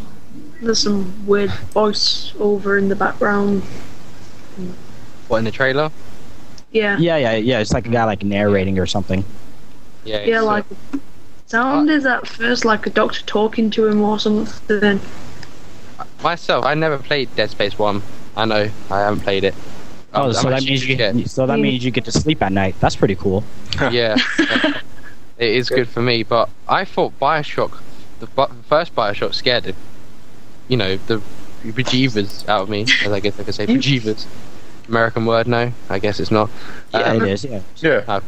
[0.62, 3.64] There's some weird voice over in the background.
[5.28, 5.92] What in the trailer?
[6.72, 6.98] Yeah.
[6.98, 7.60] Yeah, yeah, yeah.
[7.60, 9.26] It's like a guy like narrating or something.
[10.06, 10.18] Yeah.
[10.20, 10.66] Yeah, it's, uh, like
[11.48, 15.00] sounded at first like a doctor talking to him or something.
[16.24, 16.66] myself.
[16.66, 18.02] I never played Dead Space One.
[18.36, 18.70] I know.
[18.92, 19.54] I haven't played it.
[20.14, 21.30] Oh, I'm- so I'm that means you scared.
[21.30, 22.76] so that means you get to sleep at night.
[22.80, 23.44] That's pretty cool.
[23.92, 24.18] yeah.
[24.40, 24.82] yeah.
[25.38, 27.80] It is good for me, but I thought Bioshock,
[28.22, 29.76] the bu- first Bioshock, scared it.
[30.70, 31.22] You know, the
[31.66, 34.28] bejeevers out of me, as I guess I could say, bejeevers.
[34.88, 35.74] American word, no?
[35.90, 36.50] I guess it's not.
[36.94, 37.44] Yeah, Um, it is.
[37.44, 37.60] Yeah.
[37.82, 38.20] Yeah.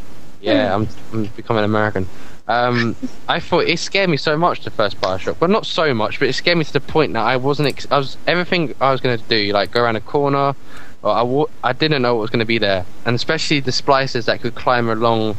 [0.48, 2.08] Yeah, I'm, I'm becoming American.
[2.48, 2.96] Um,
[3.28, 6.20] I thought it scared me so much the first Bioshock, but not so much.
[6.20, 7.68] But it scared me to the point that I wasn't.
[7.70, 10.56] Ex- I was everything I was going to do, like go around a corner,
[11.04, 13.72] or I w- I didn't know what was going to be there, and especially the
[13.72, 15.36] splicers that could climb along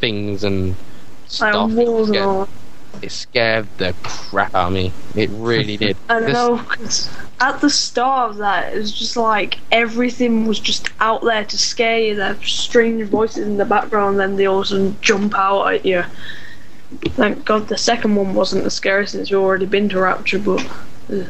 [0.00, 0.76] things and Like
[1.30, 1.70] stuff.
[1.72, 2.48] walls and all.
[3.02, 4.92] It scared the crap out of me.
[5.14, 5.96] It really did.
[6.08, 10.46] I don't This- know, 'cause at the start of that, it was just like everything
[10.46, 12.14] was just out there to scare you.
[12.16, 15.84] There strange voices in the background, then they all of a sudden jump out at
[15.86, 16.04] you.
[17.10, 20.64] Thank God the second one wasn't as scary since you've already been to Rapture, but
[21.12, 21.24] uh.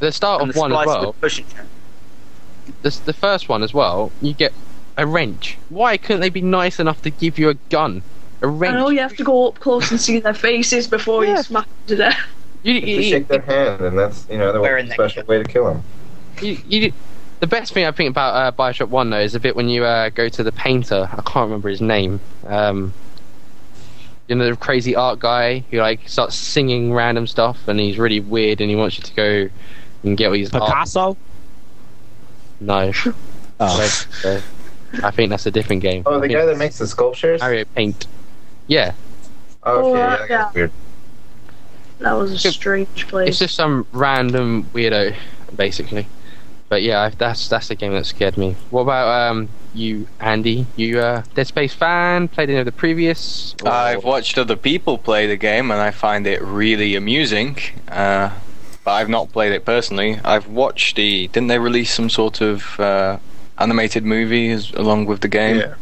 [0.00, 1.14] The start And of the one as splice well.
[1.22, 1.40] was.
[2.82, 4.12] This, the first one as well.
[4.20, 4.52] You get
[4.96, 5.56] a wrench.
[5.68, 8.02] Why couldn't they be nice enough to give you a gun?
[8.42, 8.74] A I wrench.
[8.74, 11.36] know you have to go up close and see their faces before Yeah.
[11.36, 12.18] you smack them to death.
[12.62, 15.38] You, If you you, shake their hand, and that's you know the Wearing special way
[15.42, 15.82] to kill them.
[16.40, 16.92] you, you,
[17.40, 19.84] the best thing I think about uh, Bioshock One though is the bit when you
[19.84, 21.08] uh, go to the painter.
[21.12, 22.20] I can't remember his name.
[22.46, 22.92] Um,
[24.28, 28.20] you know the crazy art guy who like starts singing random stuff and he's really
[28.20, 29.50] weird and he wants you to go
[30.02, 30.64] and get all his art.
[30.64, 31.16] Picasso.
[32.60, 32.90] No,
[33.60, 34.42] Oh.
[35.02, 36.02] I think that's a different game.
[36.06, 37.40] Oh, the think guy that makes the sculptures.
[37.42, 38.06] Mario Paint.
[38.66, 38.92] Yeah,
[39.62, 40.50] Oh, Oh, okay, yeah, that yeah.
[40.54, 40.70] weird.
[42.00, 45.14] That was a It's- strange it's just some random weirdo,
[45.56, 46.06] basically.
[46.68, 48.56] But yeah, that's that's the game that scared me.
[48.70, 50.66] What about um you, Andy?
[50.76, 52.28] You uh Dead Space fan?
[52.28, 53.54] Played any of the previous?
[53.62, 57.58] or- I've watched other people play the game and I find it really amusing.
[57.88, 58.30] Uh,
[58.84, 60.18] but I've not played it personally.
[60.24, 61.28] I've watched the.
[61.28, 63.18] Didn't they release some sort of uh,
[63.58, 65.56] animated movie as, along with the game?
[65.60, 65.74] Yeah.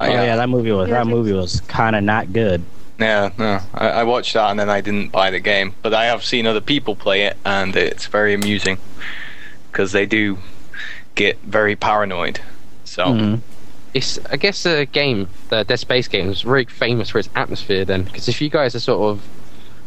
[0.00, 2.64] I, oh uh, yeah, that movie was Yeah, that movie was kind of not good.
[2.98, 6.06] Yeah, no, I, I watched that and then I didn't buy the game, but I
[6.06, 8.78] have seen other people play it and it's very amusing
[9.70, 10.38] because they do
[11.14, 12.40] get very paranoid.
[12.84, 13.40] So Mhm.
[13.92, 17.84] It's I guess the game, the Dead Space game, is very famous for its atmosphere.
[17.84, 19.22] Then, because if you guys are sort of,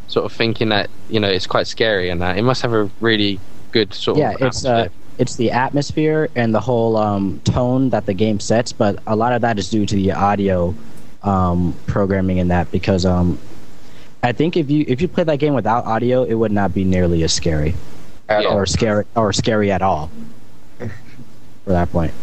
[0.08, 2.90] sort of thinking that you know it's quite scary and that, it must have a
[3.00, 3.40] really
[3.72, 4.92] good sort Yeah, of it's uh, atmosphere.
[5.18, 9.34] It's the atmosphere and the whole um, tone that the game sets, but a lot
[9.34, 10.74] of that is due to the audio
[11.24, 13.38] um, programming in that because um,
[14.24, 16.84] I think if you if you play that game without audio, it would not be
[16.84, 17.76] nearly as scary
[18.30, 18.50] At Yeah.
[18.50, 18.58] all.
[18.58, 20.10] or scary or scary at all.
[20.80, 22.14] For that point,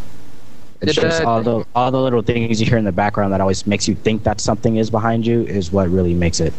[0.82, 3.32] it's Did, just uh, all the all the little things you hear in the background
[3.32, 6.52] that always makes you think that something is behind you is what really makes it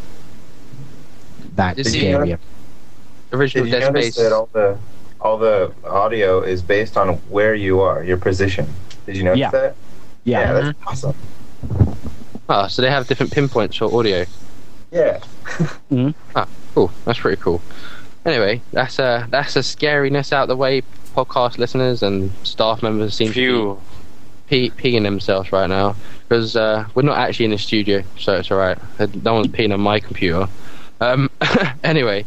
[1.56, 2.38] that scary.
[3.34, 4.24] Original Did you Dead notice Space.
[4.26, 4.78] that all the
[5.22, 8.68] all the audio is based on where you are, your position?
[9.06, 9.52] Did you notice Yeah.
[9.52, 9.76] that?
[10.24, 11.16] yeah, Yeah, that's awesome.
[12.50, 14.26] Oh, so they have different pinpoints for audio.
[14.92, 15.20] Yeah.
[15.90, 16.10] Hmm.
[16.36, 16.48] Ah.
[16.74, 16.92] Cool.
[17.06, 17.62] That's pretty cool.
[18.26, 20.84] Anyway, that's a that's a scariness out the way.
[21.16, 23.78] Podcast listeners and staff members seem to
[24.50, 25.94] be pee- peeing themselves right now
[26.30, 28.78] because uh, we're not actually in the studio, so it's all right.
[29.24, 30.48] No one's peeing on my computer.
[31.02, 31.30] Um,
[31.84, 32.24] anyway,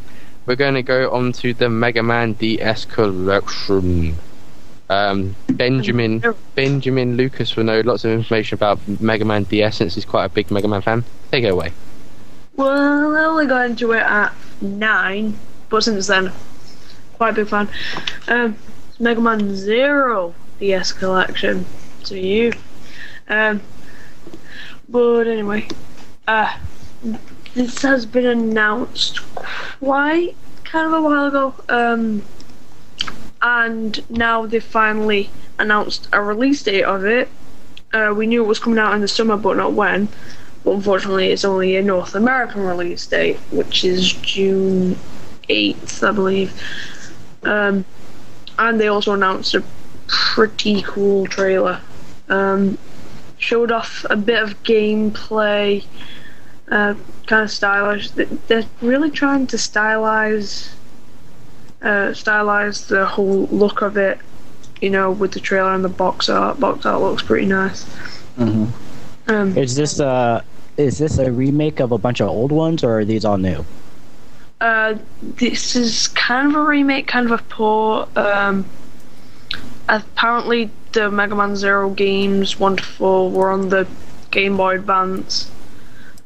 [0.46, 4.16] we're going to go on to the Mega Man DS collection.
[4.90, 6.22] Um, Benjamin
[6.54, 10.28] Benjamin Lucas will know lots of information about Mega Man DS since he's quite a
[10.28, 11.04] big Mega Man fan.
[11.30, 11.72] Take it away.
[12.57, 15.38] Well, I only got into it at nine,
[15.70, 16.33] but since then,
[17.14, 17.68] quite a big fan.
[18.28, 18.57] Um,
[19.00, 21.64] Mega Man Zero DS collection
[22.04, 22.52] to you.
[23.28, 23.62] Um,
[24.88, 25.66] but anyway,
[26.28, 26.59] uh,
[27.55, 31.55] this has been announced quite kind of a while ago.
[31.69, 32.23] Um,
[33.40, 37.29] and now they finally announced a release date of it.
[37.93, 40.09] Uh, we knew it was coming out in the summer, but not when.
[40.64, 44.97] But unfortunately, it's only a North American release date, which is June
[45.49, 46.61] 8th, I believe.
[47.43, 47.85] Um,
[48.59, 49.62] and they also announced a
[50.07, 51.81] pretty cool trailer.
[52.29, 52.79] Um,
[53.38, 55.85] showed off a bit of gameplay,
[56.70, 56.94] uh,
[57.27, 58.11] kind of stylish.
[58.11, 60.70] They- They're really trying to stylize,
[61.83, 64.18] uh, stylize the whole look of it.
[64.81, 66.61] You know, with the trailer and the box art.
[66.61, 67.85] Box art looks pretty nice.
[68.37, 68.66] hmm
[69.29, 70.44] Um, Is this a
[70.77, 73.64] is this a remake of a bunch of old ones or are these all new?
[74.61, 78.14] Uh, this is kind of a remake, kind of a port.
[78.16, 78.66] Um,
[79.88, 83.87] apparently, the Mega Man Zero games, one to four, were on the
[84.31, 85.50] Game Boy Advance.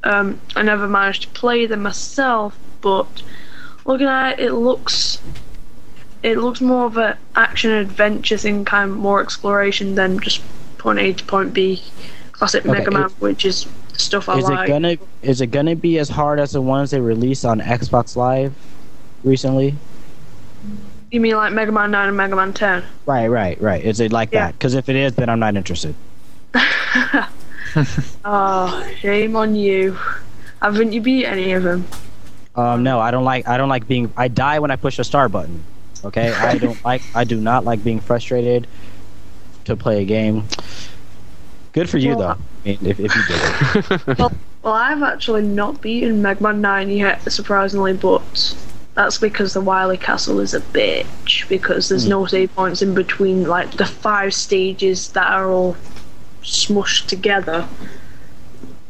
[0.04, 3.22] Um, I never managed to play them myself, but
[3.84, 5.20] looking at it, it looks
[6.22, 10.42] it looks more of an action adventure thing, kind of more exploration than just
[10.78, 11.82] point A to point B.
[12.32, 14.68] Classic Okay, Mega Man, it- which is stuff I is like.
[14.68, 18.14] it gonna is it gonna be as hard as the ones they released on Xbox
[18.16, 18.54] Live
[19.24, 19.74] recently?
[21.10, 22.84] You mean like Mega Man 9 and Mega Man 10?
[23.06, 23.82] Right, right, right.
[23.84, 24.46] Is it like Yeah.
[24.46, 24.52] that?
[24.58, 25.94] Because if it is, then I'm not interested.
[28.24, 29.98] oh, shame on you.
[30.60, 31.86] Haven't you beat any of them?
[32.56, 35.04] Um, no, I don't like I don't like being I die when I push a
[35.04, 35.62] star button.
[36.04, 38.66] Okay, I don't like I do not like being frustrated
[39.64, 40.44] to play a game.
[41.72, 42.44] Good for you Well, though.
[42.64, 44.32] I mean, if, if you did it.
[44.62, 48.56] Well, I've actually not beaten Mega Man 9 yet, surprisingly, but
[48.94, 53.44] that's because the Wily Castle is a bitch, because there's no save points in between,
[53.44, 55.76] like, the five stages that are all
[56.42, 57.68] smushed together,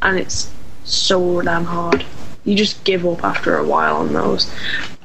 [0.02, 0.52] and it's
[0.84, 2.04] so damn hard.
[2.44, 4.52] You just give up after a while on those.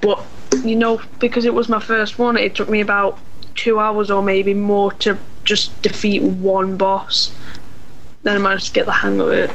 [0.02, 0.24] But,
[0.64, 3.20] you know, because it was my first one, it took me about
[3.56, 7.36] two hours or maybe more to just defeat one boss.
[8.24, 9.52] Then I managed to get the hang of it.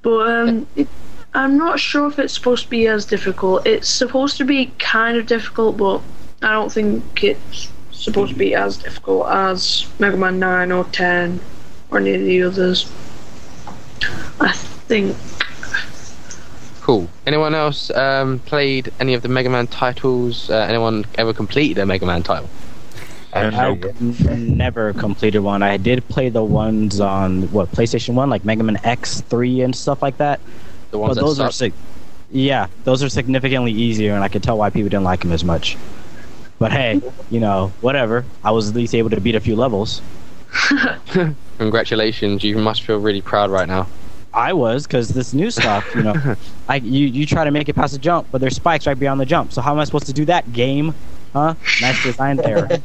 [0.00, 0.88] But um, it,
[1.34, 3.66] I'm not sure if it's supposed to be as difficult.
[3.66, 6.00] It's supposed to be kind of difficult, but
[6.40, 11.40] I don't think it's supposed to be as difficult as Mega Man 9 or 10
[11.90, 12.90] or any of the others.
[14.40, 15.16] I think.
[16.82, 17.08] Cool.
[17.26, 20.48] Anyone else um, played any of the Mega Man titles?
[20.50, 22.48] Uh, anyone ever completed a Mega Man title?
[23.32, 25.62] Actually, I n- never completed one.
[25.62, 29.74] I did play the ones on what PlayStation One, like Mega Man X three and
[29.74, 30.40] stuff like that.
[30.90, 31.72] The ones But that those are suck?
[31.72, 31.74] sig-
[32.30, 35.44] yeah, those are significantly easier, and I could tell why people didn't like them as
[35.44, 35.76] much.
[36.58, 38.24] But hey, you know, whatever.
[38.42, 40.00] I was at least able to beat a few levels.
[41.58, 42.42] Congratulations!
[42.42, 43.86] You must feel really proud right now.
[44.32, 46.36] I was because this new stuff, you know,
[46.68, 49.20] I you you try to make it past the jump, but there's spikes right beyond
[49.20, 49.52] the jump.
[49.52, 50.52] So how am I supposed to do that?
[50.52, 50.94] Game,
[51.32, 51.54] huh?
[51.80, 52.68] Nice design there.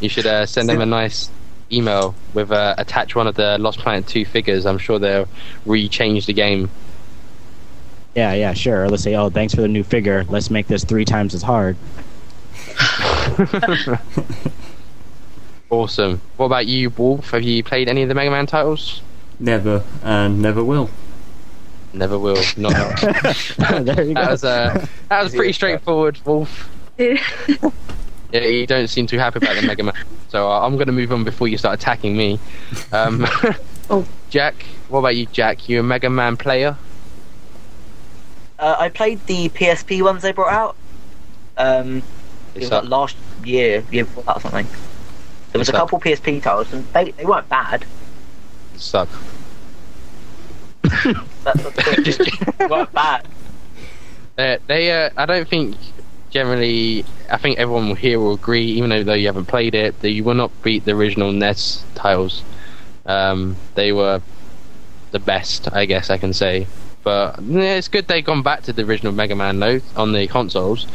[0.00, 1.30] You should uh, send them a nice
[1.70, 5.28] email with uh, attach one of the Lost Planet 2 figures, I'm sure they'll
[5.66, 6.70] re-change the game.
[8.14, 8.88] Yeah, yeah, sure.
[8.88, 10.24] Let's say, oh, thanks for the new figure.
[10.28, 11.76] Let's make this three times as hard.
[15.70, 16.20] Awesome.
[16.36, 17.30] What about you, Wolf?
[17.30, 19.00] Have you played any of the Mega Man titles?
[19.40, 20.90] Never and never will.
[21.94, 22.36] Never will.
[22.58, 22.72] Not.
[23.00, 26.68] there you that was uh, that was pretty straightforward, Wolf.
[26.98, 27.16] Yeah.
[28.32, 29.94] Yeah, you don't seem too happy about the Mega Man,
[30.28, 32.38] so uh, I'm going to move on before you start attacking me.
[32.92, 33.26] Um,
[33.90, 34.06] Oh.
[34.30, 34.54] Jack,
[34.88, 35.68] what about you, Jack?
[35.68, 36.76] You a Mega Man player?
[38.62, 40.76] Uh, I played the PSP ones they brought out.
[41.58, 42.00] Um,
[42.54, 44.66] it was like last year, year before that or something.
[45.50, 45.80] There was a suck.
[45.80, 47.84] couple PSP titles, and they, they weren't bad.
[48.76, 49.08] Suck.
[50.82, 52.38] That's it.
[52.58, 53.26] they weren't bad.
[54.38, 55.76] Uh, they, uh, I don't think
[56.30, 57.04] generally.
[57.28, 60.22] I think everyone here will agree, even though, though you haven't played it, that you
[60.22, 62.44] will not beat the original NES titles.
[63.06, 64.22] Um, they were
[65.10, 66.68] the best, I guess I can say.
[67.02, 70.26] But yeah, it's good they've gone back to the original Mega Man though on the
[70.28, 70.86] consoles,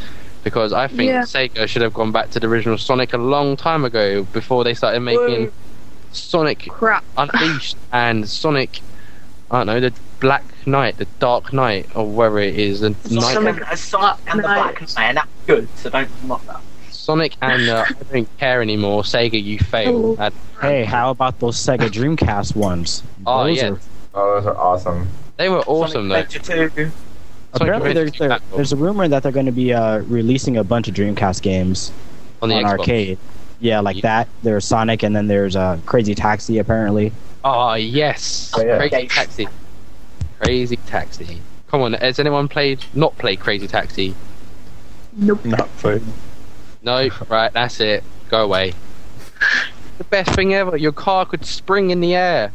[0.44, 1.22] because I think Yeah.
[1.22, 4.74] Sega should have gone back to the original Sonic a long time ago before they
[4.74, 5.52] started making Whoa.
[6.12, 7.04] Sonic Crap.
[7.16, 8.80] Unleashed and Sonic.
[9.50, 13.34] I don't know the Black Knight, the Dark Knight, or whatever it is, the Night
[13.34, 14.76] Sonic, uh, Sonic and the Nice.
[14.78, 16.60] Black Man, that's good, so don't mock that.
[16.90, 19.02] Sonic and uh, I don't care anymore.
[19.02, 20.16] Sega, you fail.
[20.18, 20.22] Oh.
[20.22, 23.02] At, Hey, how about those Sega Dreamcast ones?
[23.26, 23.68] Oh, Those yeah.
[23.70, 23.78] are-
[24.14, 25.08] Oh, those are awesome.
[25.38, 26.16] They were awesome though.
[26.22, 26.90] Sonic Adventure 2.
[27.54, 30.86] Apparently, there's, there, there's a rumor that they're going to be uh, releasing a bunch
[30.86, 31.90] of Dreamcast games
[32.42, 32.78] on the on Xbox.
[32.80, 33.18] arcade.
[33.60, 34.02] Yeah, like Yeah.
[34.02, 34.28] that.
[34.42, 36.58] There's Sonic, and then there's uh, Crazy Taxi.
[36.58, 37.10] Apparently,
[37.42, 38.76] Oh yes, Oh, yeah.
[38.86, 39.48] Crazy Taxi.
[40.40, 41.40] Crazy Taxi.
[41.68, 44.14] Come on, has anyone played not played Crazy Taxi?
[45.16, 45.44] Nope.
[45.44, 46.02] Not played.
[46.82, 48.04] No, right, that's it.
[48.28, 48.74] Go away.
[49.98, 50.76] the best thing ever.
[50.76, 52.52] Your car could spring in the air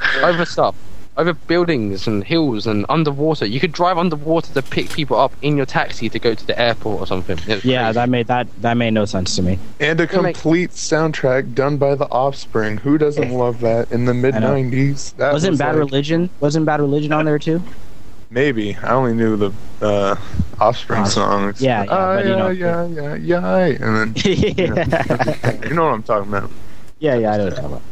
[0.22, 0.74] over stuff,
[1.16, 3.46] over buildings and hills and underwater.
[3.46, 6.58] You could drive underwater to pick people up in your taxi to go to the
[6.60, 7.38] airport or something.
[7.46, 7.92] Yeah, crazy.
[7.94, 9.58] that made that that made no sense to me.
[9.78, 12.78] And a Gonna make- complete soundtrack done by The Offspring.
[12.78, 15.14] Who doesn't love that in the mid '90s?
[15.16, 16.30] That Wasn't was Bad like- Religion?
[16.40, 17.62] Wasn't Bad Religion on there too?
[18.30, 20.16] Maybe I only knew the uh,
[20.58, 21.04] Offspring Offspring.
[21.06, 21.62] songs.
[21.62, 25.84] Yeah, yeah, Ah, but, you yeah, know- yeah, yeah, yeah, and then yeah, you know
[25.84, 26.50] what I'm talking about.
[26.98, 27.30] yeah, yeah.
[27.32, 27.82] I know what you're talking about.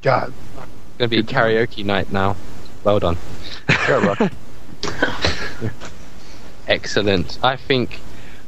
[0.00, 2.36] God, It's gonna be a karaoke night now.
[2.84, 3.16] Well done.
[3.68, 4.28] yeah, bro.
[6.68, 7.38] Excellent.
[7.42, 8.00] I think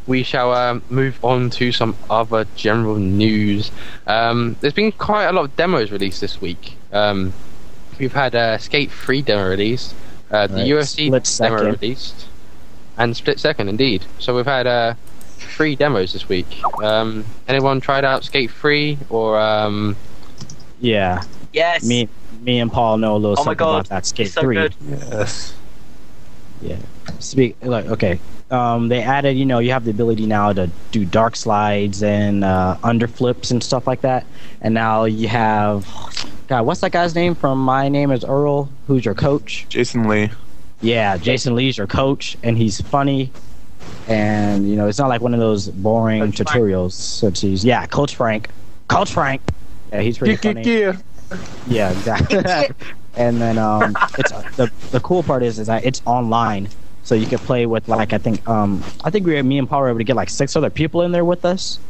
[0.07, 3.71] we shall um, move on to some other general news.
[4.07, 6.77] Um, there's been quite a lot of demos released this week.
[6.93, 7.33] Um,
[7.99, 9.95] we've had uh, Skate 3 demo released,
[10.31, 11.23] uh, the Right, UFC Split demo
[11.59, 11.81] Second.
[11.81, 12.27] released,
[12.99, 14.05] and Split Second, indeed.
[14.19, 14.95] So we've had uh,
[15.39, 16.63] three demos this week.
[16.83, 19.41] Um, anyone tried out Skate 3 or.
[19.41, 19.97] Um,
[20.81, 21.85] Yeah, Yes.
[21.85, 22.09] me,
[22.45, 24.43] me and Paul know a little Oh my something God, about that Skate it's so
[24.43, 24.55] Three.
[24.57, 24.75] good.
[24.89, 25.55] yes.
[26.61, 26.77] Yeah.
[27.19, 28.21] Speak like okay.
[28.51, 32.45] Um, they added, you know, you have the ability now to do dark slides and
[32.45, 34.27] uh, underflips and stuff like that.
[34.61, 35.87] And now you have,
[36.47, 38.69] God, what's that guy's name from My Name Is Earl?
[38.87, 39.67] Who's your coach?
[39.71, 40.31] Jason Lee.
[40.83, 43.33] Yeah, Jason Lee's your coach, and he's funny.
[44.07, 46.49] And you know, it's not like one of those boring Coach Frank.
[46.51, 46.93] tutorials.
[46.93, 48.51] Such as yeah, Coach Frank,
[48.89, 49.41] Coach Frank.
[49.93, 50.63] Yeah, he's pretty funny.
[50.63, 50.97] Yeah.
[51.65, 52.45] Yeah, exactly.
[53.17, 56.71] and then um, it's the the cool part is is that it's online,
[57.03, 59.81] so you can play with like I think um I think we me and Paul
[59.81, 61.81] were able to get like six other people in there with us,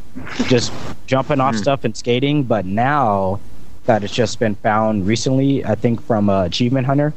[0.45, 0.73] just
[1.07, 1.61] jumping off Hmm.
[1.61, 2.43] stuff and skating.
[2.43, 3.41] But now
[3.85, 7.13] that it's just been found recently, I think from uh, Achievement Hunter,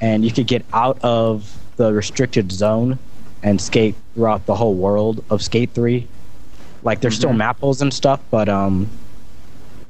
[0.00, 2.98] and you could get out of the restricted zone
[3.42, 6.08] and skate throughout the whole world of Skate Three.
[6.82, 8.90] Like there's still map holes and stuff, but um,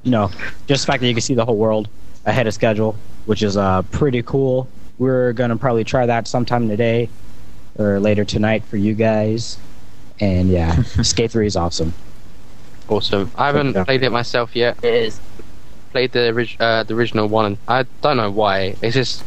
[0.02, 0.30] you know,
[0.66, 1.88] just the fact that you can see the whole world
[2.24, 4.68] ahead of schedule, which is uh pretty cool.
[4.98, 7.08] We're gonna probably try that sometime today
[7.78, 9.58] or later tonight for you guys.
[10.20, 11.94] And yeah, Skate Three is awesome.
[12.88, 13.30] awesome.
[13.36, 13.84] I haven't Yeah.
[13.84, 14.76] played it myself yet.
[14.82, 15.20] It is.
[15.92, 17.44] played the orig- uh, the original one.
[17.46, 18.74] and I don't know why.
[18.82, 19.24] It's just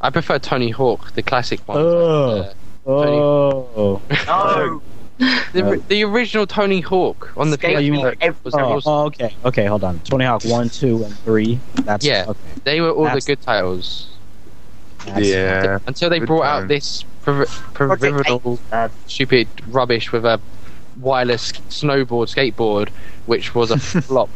[0.00, 1.78] I prefer Tony Hawk, the classic one.
[1.78, 2.52] Oh.
[2.88, 4.82] Oh, No.
[5.18, 8.92] the, the original Tony Hawk on the Skate PS1 was oh, awesome.
[8.92, 9.98] oh, okay, okay, hold on.
[10.00, 11.58] Tony Hawk one, two, and three.
[11.84, 12.26] That's Yeah.
[12.28, 14.08] Okay, They were all That's- the good titles
[15.16, 15.78] Yeah.
[15.86, 20.40] until they Good brought out this per- provisional Uh, stupid rubbish with a
[21.00, 22.88] wireless snowboard skateboard,
[23.26, 24.30] which was a flop.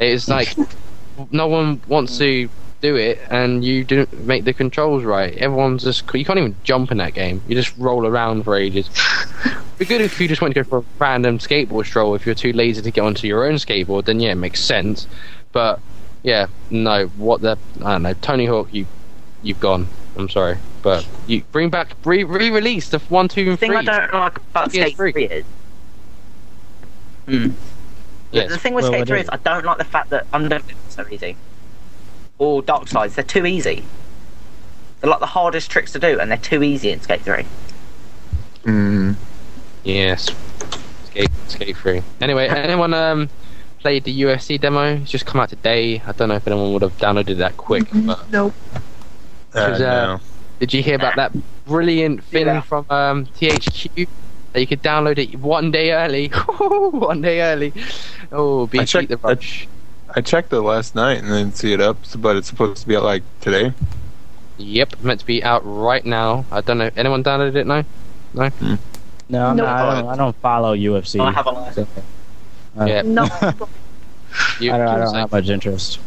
[0.00, 0.54] It's like
[1.30, 2.48] no one wants to
[2.86, 5.36] do it, and you didn't make the controls right.
[5.36, 7.42] Everyone's just you can't even jump in that game.
[7.48, 8.88] You just roll around for ages.
[9.44, 12.14] It'd be good if you just want to go for a random skateboard stroll.
[12.14, 15.08] If you're too lazy to get onto your own skateboard, then yeah, it makes sense.
[15.52, 15.80] But
[16.22, 17.06] Yeah, no.
[17.16, 17.58] What the?
[17.84, 18.14] I don't know.
[18.14, 18.86] Tony Hawk, you,
[19.42, 19.88] you've gone.
[20.16, 23.78] I'm sorry, but you bring back re re-release the one, two, and The thing three.
[23.78, 24.70] I don't like about PS3.
[24.70, 25.44] Skate 3 is.
[27.26, 27.50] Hmm.
[28.32, 28.50] Yes.
[28.50, 30.56] The thing with Well, Skate 3 is- is I don't like the fact that Under
[30.56, 31.36] is so easy.
[32.38, 33.14] Or Dark slides.
[33.14, 33.84] They're too easy.
[35.00, 37.44] They're like the hardest tricks to do, and they're too easy in Skate 3.
[38.64, 39.14] Mm.
[39.84, 40.28] Yes.
[41.06, 42.02] Skate, skate free.
[42.20, 43.28] Anyway, anyone um
[43.80, 44.96] played the UFC demo?
[44.96, 46.02] It's just come out today.
[46.06, 48.54] I don't know if anyone would have downloaded that quick, but Nope.
[48.74, 48.80] Uh,
[49.52, 50.20] Because, uh, no.
[50.58, 51.32] did you hear about that
[51.66, 52.60] brilliant thing Yeah.
[52.62, 54.08] from um, THQ?
[54.52, 56.28] That you could download it one day early.
[56.58, 57.72] one day early.
[58.32, 59.66] Oh, beat, I beat the rush.
[59.66, 59.75] I
[60.20, 63.04] checked it last night and didn't see it up, but it's supposed to be out
[63.04, 63.72] like today.
[64.58, 66.44] Yep, meant to be out right now.
[66.50, 66.90] I don't know.
[66.96, 67.66] Anyone downloaded it?
[67.66, 67.84] No.
[69.28, 69.64] No, I'm No.
[69.64, 70.08] not, I don't.
[70.10, 71.20] I don't follow UFC.
[71.20, 71.88] I have a license.
[71.94, 73.02] so- uh, Yeah.
[73.02, 73.26] No.
[74.60, 75.98] You, I don't, I don't have much interest.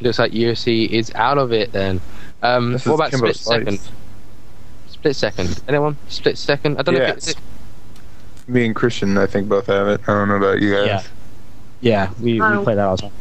[0.00, 2.00] looks like UFC is out of it then.
[2.42, 3.58] Um, This what is about Kimbo Split Slice.
[3.80, 3.80] Second?
[4.88, 5.62] Split Second.
[5.68, 5.96] Anyone?
[6.08, 6.78] Split Second?
[6.78, 7.28] I don't know if Yes.
[7.28, 7.40] it's.
[8.48, 10.00] Me and Christian, I think, both have it.
[10.02, 10.86] I don't know about you guys.
[10.86, 11.02] Yeah.
[11.80, 12.64] Yeah, we, we Oh.
[12.64, 13.12] play that all the time.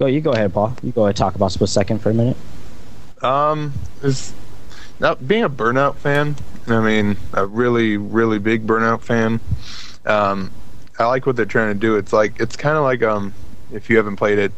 [0.00, 0.74] Go, you go ahead, Paul.
[0.82, 1.14] You go ahead.
[1.14, 2.36] Talk about split second for a minute.
[3.20, 4.32] Um, is
[4.98, 6.36] now being a burnout fan.
[6.68, 9.40] I mean, a really, really big burnout fan.
[10.06, 10.50] Um,
[10.98, 11.96] I like what they're trying to do.
[11.96, 13.34] It's like it's kind of like um,
[13.74, 14.52] if you haven't played it,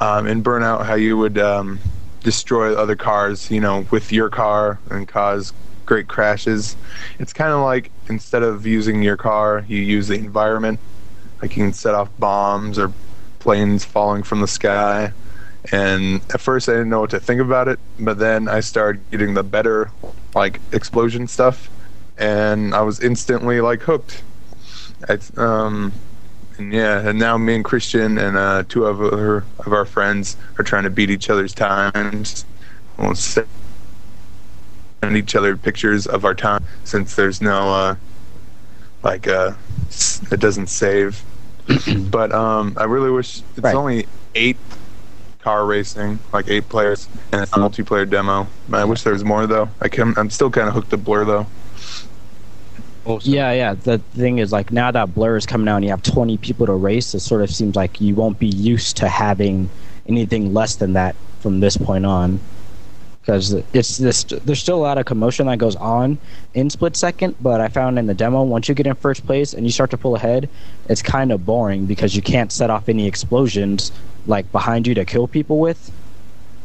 [0.00, 1.78] um, in Burnout, how you would um,
[2.22, 5.54] destroy other cars, you know, with your car and cause
[5.86, 6.76] great crashes.
[7.18, 10.78] It's kind of like instead of using your car, you use the environment.
[11.40, 12.92] Like you can set off bombs or
[13.48, 15.10] planes falling from the sky.
[15.72, 19.00] And at first, I didn't know what to think about it, but then I started
[19.10, 19.90] getting the better,
[20.34, 21.70] like explosion stuff,
[22.18, 24.22] and I was instantly like hooked.
[25.08, 25.94] It's, um,
[26.58, 30.36] and yeah, and now me and Christian and uh, two of our of our friends
[30.58, 32.44] are trying to beat each other's times.
[32.98, 33.46] We'll send
[35.10, 37.96] each other pictures of our time since there's no uh,
[39.02, 39.54] like uh,
[40.30, 41.24] it doesn't save.
[42.10, 43.74] but um, I really wish it's Right.
[43.74, 44.56] only eight
[45.42, 48.46] car racing, like eight players, and it's a multiplayer demo.
[48.72, 49.68] I wish there was more though.
[49.80, 51.46] I can, I'm still kind of hooked to Blur though.
[53.04, 53.32] Awesome.
[53.32, 53.74] Yeah, yeah.
[53.74, 56.66] The thing is, like, now that Blur is coming out and you have 20 people
[56.66, 59.70] to race, it sort of seems like you won't be used to having
[60.06, 62.38] anything less than that from this point on.
[63.28, 66.16] Because it's this, there's still a lot of commotion that goes on
[66.54, 69.52] in split second, but I found in the demo, once you get in first place
[69.52, 70.48] and you start to pull ahead,
[70.88, 73.92] it's kind of boring because you can't set off any explosions
[74.26, 75.92] like behind you to kill people with.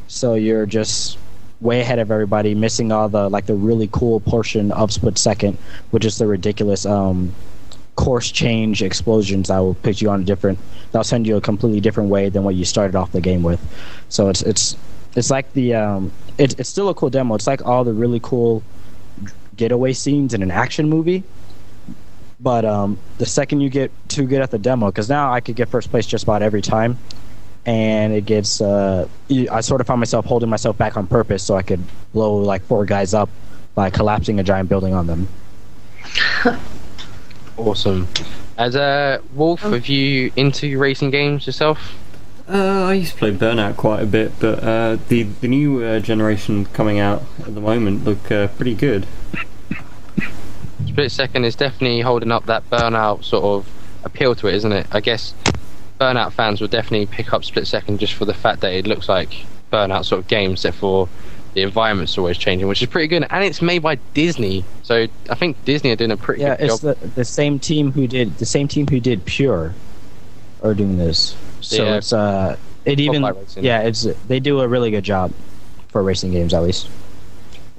[0.07, 1.17] So you're just
[1.59, 5.57] way ahead of everybody, missing all the like the really cool portion of split second,
[5.91, 7.35] which is the ridiculous um,
[7.97, 10.59] course change explosions that will put you on a different.
[10.93, 13.59] That'll send you a completely different way than what you started off the game with.
[14.07, 14.77] So it's it's
[15.15, 17.35] it's like the um, it's it's still a cool demo.
[17.35, 18.63] It's like all the really cool
[19.55, 21.23] getaway scenes in an action movie.
[22.39, 25.55] But um, the second you get too good at the demo, because now I could
[25.55, 26.97] get first place just about every time,
[27.65, 28.59] and it gets.
[28.59, 32.35] Uh, I sort of found myself holding myself back on purpose so I could blow
[32.37, 33.29] like four guys up
[33.75, 35.27] by collapsing a giant building on them.
[37.57, 38.07] Awesome.
[38.57, 41.95] As a Wolf, have you into racing games yourself?
[42.53, 45.99] Uh, I used to play Burnout quite a bit, but uh, the the new uh,
[45.99, 49.07] generation coming out at the moment look uh, pretty good.
[50.87, 53.67] Split Second is definitely holding up that Burnout sort of
[54.03, 54.85] appeal to it, isn't it?
[54.91, 55.33] I guess
[55.99, 59.09] Burnout fans will definitely pick up Split Second just for the fact that it looks
[59.09, 61.09] like Burnout sort of game, except for
[61.55, 63.25] the environment's always changing, which is pretty good.
[63.31, 66.69] And it's made by Disney, so I think Disney are doing a pretty Yeah, good
[66.69, 66.97] it's job.
[66.99, 69.73] the the same team who did the same team who did Pure,
[70.61, 71.35] are doing this.
[71.63, 71.95] So Yeah.
[71.95, 73.23] it's uh, it even
[73.57, 75.31] yeah, it's they do a really good job
[75.89, 76.89] for racing games at least.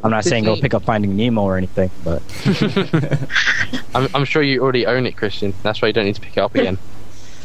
[0.03, 2.22] I'm not saying go pick up Finding Nemo or anything, but
[3.95, 5.55] I'm, I'm sure you already own it, Christian.
[5.62, 6.78] That's why you don't need to pick it up again.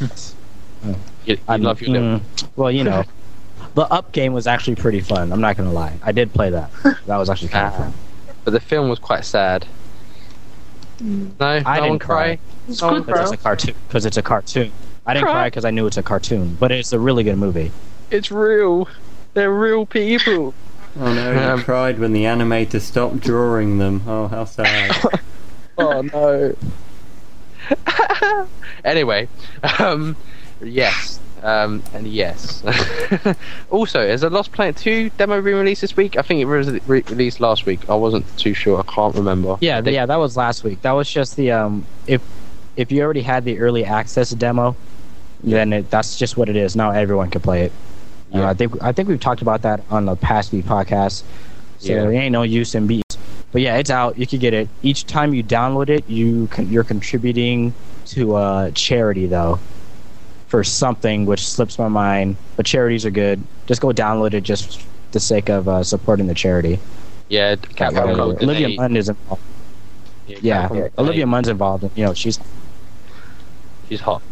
[0.84, 2.18] you, you I love your little.
[2.20, 3.04] mm, well, you know,
[3.74, 5.32] the Up game was actually pretty fun.
[5.32, 6.70] I'm not gonna lie, I did play that.
[7.06, 7.94] That was actually kind of Ah, fun.
[8.44, 9.66] but the film was quite sad.
[11.02, 11.30] Mm.
[11.40, 12.36] No, I no didn't cry.
[12.36, 12.38] cry.
[12.68, 13.22] It's good, Because bro.
[13.22, 13.74] it's a cartoon.
[13.88, 14.70] Because it's a cartoon.
[15.06, 15.32] I didn't Cry.
[15.32, 17.72] cry because I knew it's a cartoon, but it's a really good movie.
[18.10, 18.88] It's real.
[19.34, 20.54] They're real people.
[20.98, 24.02] Oh no, Um, you cried when the animator stopped drawing them.
[24.06, 24.96] Oh, how sad.
[25.78, 26.54] oh no.
[28.84, 29.28] anyway,
[29.78, 30.16] um,
[30.60, 32.62] yes, um, and yes.
[33.70, 36.16] also, is a Lost Planet 2 demo re-released this week?
[36.16, 37.88] I think it was re- released last week.
[37.88, 38.80] I wasn't too sure.
[38.80, 39.56] I can't remember.
[39.60, 40.82] Yeah, I yeah, that was last week.
[40.82, 42.20] That was just the um if
[42.80, 44.74] if you already had the early access demo,
[45.44, 46.74] then it, that's just what it is.
[46.74, 47.72] Now everyone can play it.
[48.32, 51.22] Uh, I think I think we've talked about that on the past few podcasts.
[51.78, 52.00] So Yeah.
[52.02, 53.16] there ain't no use in beats.
[53.52, 54.16] But yeah, it's out.
[54.18, 54.68] You can get it.
[54.82, 57.74] Each time you download it, you can, you're contributing
[58.06, 59.58] to a charity though,
[60.46, 62.36] for something which slips my mind.
[62.56, 63.42] But charities are good.
[63.66, 66.78] Just go download it just for the sake of uh, supporting the charity.
[67.28, 69.42] Yeah, Capcom Olivia Munn is involved.
[70.28, 71.26] Yeah, Capcom Olivia.
[71.26, 71.82] Munn's involved.
[71.84, 72.38] And, you know, she's
[73.90, 74.22] She's hot.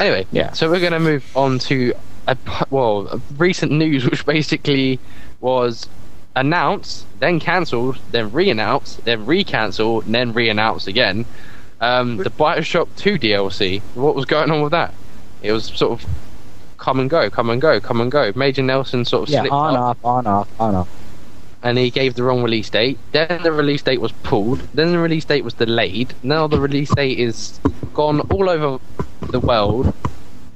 [0.00, 0.52] Anyway, Yeah.
[0.52, 1.92] So we're gonna move on to
[2.26, 2.36] a
[2.70, 4.98] well, a recent news, which basically
[5.40, 5.88] was
[6.34, 11.26] announced, then cancelled, then re-announced, then re-cancelled, and then re-announced again.
[11.80, 13.82] Um, the Bioshock 2 DLC.
[13.94, 14.94] What was going on with that?
[15.42, 16.08] It was sort of
[16.78, 18.32] come and go, come and go, come and go.
[18.36, 20.88] Major Nelson sort of yeah slipped on up off on off on off.
[21.62, 22.98] And he gave the wrong release date.
[23.12, 24.60] Then the release date was pulled.
[24.74, 26.14] Then the release date was delayed.
[26.22, 27.60] Now the release date is
[27.94, 28.80] gone all over
[29.30, 29.94] the world,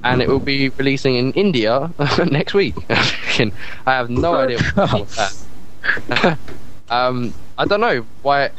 [0.03, 1.91] and it will be releasing in India
[2.25, 2.75] next week.
[2.89, 3.51] I
[3.85, 4.59] have no idea
[6.89, 8.49] um, I don't know why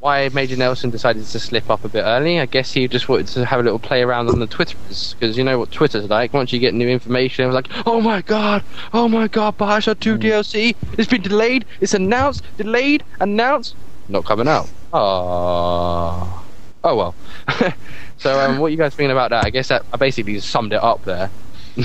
[0.00, 2.40] why Major Nelson decided to slip up a bit early.
[2.40, 5.36] I guess he just wanted to have a little play around on the Twitters because
[5.36, 6.32] you know what Twitter's like.
[6.32, 10.00] Once you get new information, it was like, oh my god, oh my god, Bioshock
[10.00, 13.74] 2 DLC, it's been delayed, it's announced, delayed, announced,
[14.08, 14.68] not coming out.
[14.92, 16.44] Oh,
[16.82, 17.14] oh well.
[18.16, 19.44] so um, what are you guys thinking about that?
[19.44, 21.30] I guess that I basically just summed it up there.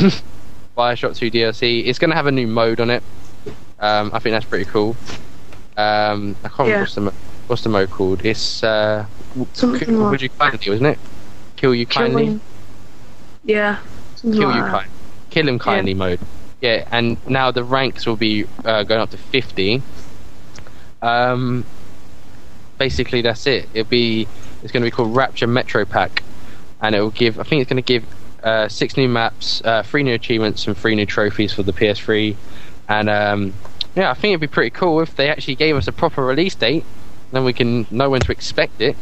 [0.78, 1.86] Bioshock 2 DLC.
[1.86, 3.03] It's going to have a new mode on it.
[3.80, 4.95] Um, I think that's pretty cool.
[5.78, 7.01] Um, I can't remember Yeah.
[7.03, 7.13] mo-
[7.48, 8.26] what's the mode called.
[8.26, 9.06] It's uh,
[9.54, 11.00] Something like would you kindly, wasn't it?
[11.56, 12.24] Kill you kindly.
[12.26, 12.41] killing.
[13.43, 13.80] Yeah.
[14.16, 14.72] Something Kill like you that.
[14.72, 14.91] kind.
[15.30, 16.20] Kill him kindly mode.
[16.62, 19.82] Yeah, and now the ranks will be uh, going up to fifty.
[21.02, 21.66] Um,
[22.78, 23.70] basically that's it.
[23.74, 24.28] It'll be
[24.64, 26.24] it's going to be called Rapture Metro Pack,
[26.82, 27.39] and it will give.
[27.39, 28.06] I think it's going to give
[28.43, 32.36] uh, six new maps, uh, three new achievements, and three new trophies for the PS3.
[32.88, 33.54] And um,
[33.96, 36.56] yeah, I think it'd be pretty cool if they actually gave us a proper release
[36.56, 36.86] date.
[37.36, 38.96] Then we can know when to expect it.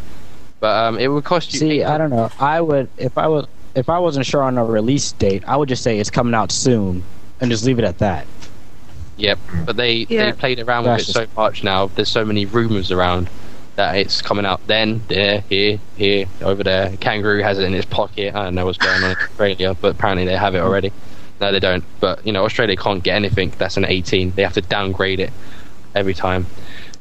[0.59, 1.59] But um, it would cost you.
[1.59, 2.31] See, I don't know.
[2.39, 5.69] I would if I was if I wasn't sure on a release date, I would
[5.69, 7.03] just say it's coming out soon
[7.39, 8.25] and just leave it at that.
[9.17, 10.25] Yep, but they Yeah.
[10.25, 11.91] they played around with That's it so much now.
[11.93, 13.29] There's so many rumors around
[13.75, 16.97] that it's coming out then, there, here, here, over there.
[16.97, 18.33] Kangaroo has it in his pocket.
[18.33, 20.91] I don't know what's going on in Australia, but apparently they have it already.
[21.39, 21.83] No, they don't.
[21.99, 24.31] But you know, Australia can't get anything that's an 18.
[24.31, 25.31] They have to downgrade it
[25.93, 26.47] every time.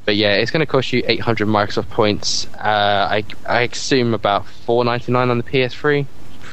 [0.05, 2.47] But yeah, it's going to cost you 800 Microsoft points.
[2.55, 6.07] Uh, I I assume about 4.99 on the PS3.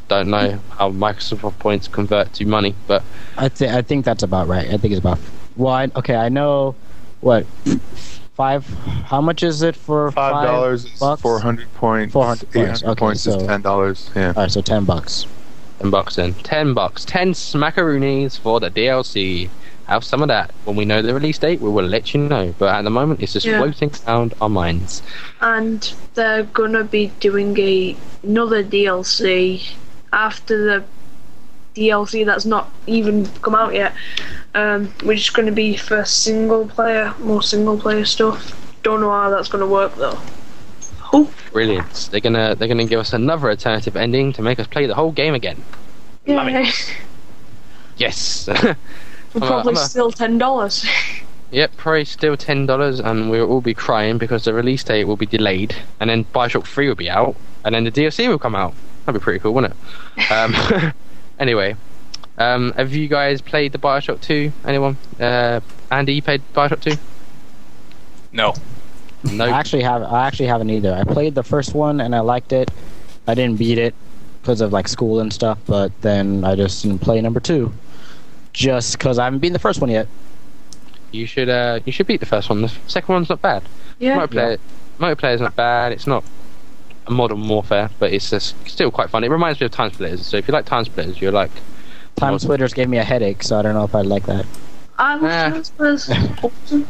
[0.08, 3.02] Don't know how Microsoft points convert to money, but
[3.36, 4.66] I think I think that's about right.
[4.66, 5.18] I think it's about
[5.56, 5.72] well.
[5.72, 6.74] I, okay, I know
[7.20, 7.46] what
[8.34, 8.66] five.
[9.04, 12.12] How much is it for Five dollars four hundred points.
[12.12, 14.10] 400 points, hundred okay, points so- is ten dollars.
[14.16, 14.28] Yeah.
[14.36, 15.26] All right, so ten bucks.
[15.78, 16.34] Ten bucks then.
[16.34, 17.04] Ten bucks.
[17.04, 19.48] Ten smackaroonies for the DLC.
[19.90, 20.52] Have some of that.
[20.66, 22.54] When we know the release date, we will let you know.
[22.60, 23.58] But at the moment, it's just Yeah.
[23.58, 25.02] floating around our minds.
[25.40, 29.74] and they're gonna be doing a another DLC
[30.12, 30.84] after the
[31.74, 33.92] DLC that's not even come out yet,
[34.54, 38.54] um, which is going to be for single player, more single player stuff.
[38.82, 40.18] Don't know how that's going to work though.
[40.98, 42.08] Hope, Brilliant.
[42.12, 45.10] They're gonna they're gonna give us another alternative ending to make us play the whole
[45.10, 45.62] game again.
[46.28, 46.52] Love it.
[46.52, 46.70] yeah,
[47.96, 48.48] Yes.
[49.30, 50.86] for I'm probably I'm a- still ten dollars.
[51.50, 51.76] yep.
[51.76, 55.26] Probably still ten dollars, and we'll all be crying because the release date will be
[55.26, 58.74] delayed, and then Bioshock Three will be out, and then the DLC will come out.
[59.06, 59.74] That'd be pretty cool, wouldn't
[60.18, 60.30] it?
[60.30, 60.92] Um,
[61.38, 61.76] anyway,
[62.38, 64.52] um, have you guys played the Bioshock Two?
[64.66, 64.96] Anyone?
[65.18, 65.60] Uh,
[65.90, 66.96] Andy, you played Bioshock Two?
[68.32, 68.54] No.
[69.24, 69.44] No.
[69.44, 70.02] I actually have.
[70.02, 70.94] I actually haven't either.
[70.94, 72.70] I played the first one and I liked it.
[73.26, 73.94] I didn't beat it
[74.40, 75.58] because of like school and stuff.
[75.66, 77.72] But then I just didn't play number two,
[78.52, 80.06] just because I haven't beaten the first one yet.
[81.12, 82.62] You should uh, you should beat the first one.
[82.62, 83.62] The second one's not bad.
[83.98, 84.58] Yeah, Multiplayer,
[84.98, 85.92] multiplayer's not bad.
[85.92, 86.24] It's not
[87.06, 89.24] a modern warfare, but it's just still quite fun.
[89.24, 90.24] It reminds me of Time Splitters.
[90.26, 91.50] So if you like Time Splitters, you're like
[92.16, 92.46] Time Awesome.
[92.46, 94.46] Splitters gave me a headache, so I don't know if I'd like that.
[94.98, 95.48] I love Ah.
[95.50, 96.10] Transfers.
[96.42, 96.86] awesome.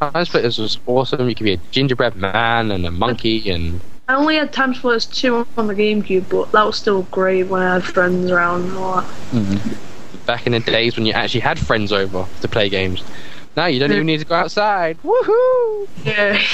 [0.00, 1.28] Time Splitters was awesome.
[1.28, 5.06] You could be a gingerbread man and a monkey and I only had Time Splitters
[5.06, 8.76] 2 on the GameCube, but that was still great when I had friends around and
[8.76, 9.10] all that.
[9.30, 9.76] Mhm.
[10.26, 13.02] Back in the days when you actually had friends over to play games.
[13.56, 14.98] Now you don't even need to go outside.
[15.02, 15.88] Woohoo!
[16.04, 16.40] Yeah.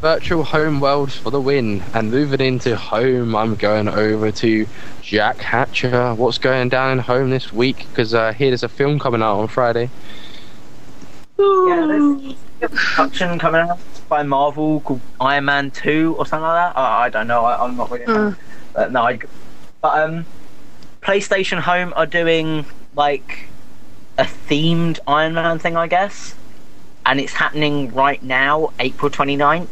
[0.00, 1.82] Virtual home world for the win.
[1.94, 4.66] And moving into home, I'm going over to
[5.00, 6.14] Jack Hatcher.
[6.14, 7.86] What's going down in home this week?
[7.88, 9.88] Because uh, here there's a film coming out on Friday.
[11.38, 16.74] Yeah, there's a production coming out by Marvel called Iron Man 2 or something like
[16.74, 16.78] that.
[16.78, 17.44] I, I don't know.
[17.44, 18.04] I, I'm not really.
[18.04, 18.32] Uh,
[18.74, 19.18] But no, I,
[19.80, 20.26] but um,
[21.04, 22.64] PlayStation Home are doing
[22.96, 23.46] like
[24.16, 26.34] a themed Iron Man thing, I guess,
[27.04, 29.68] and it's happening right now, April 29th.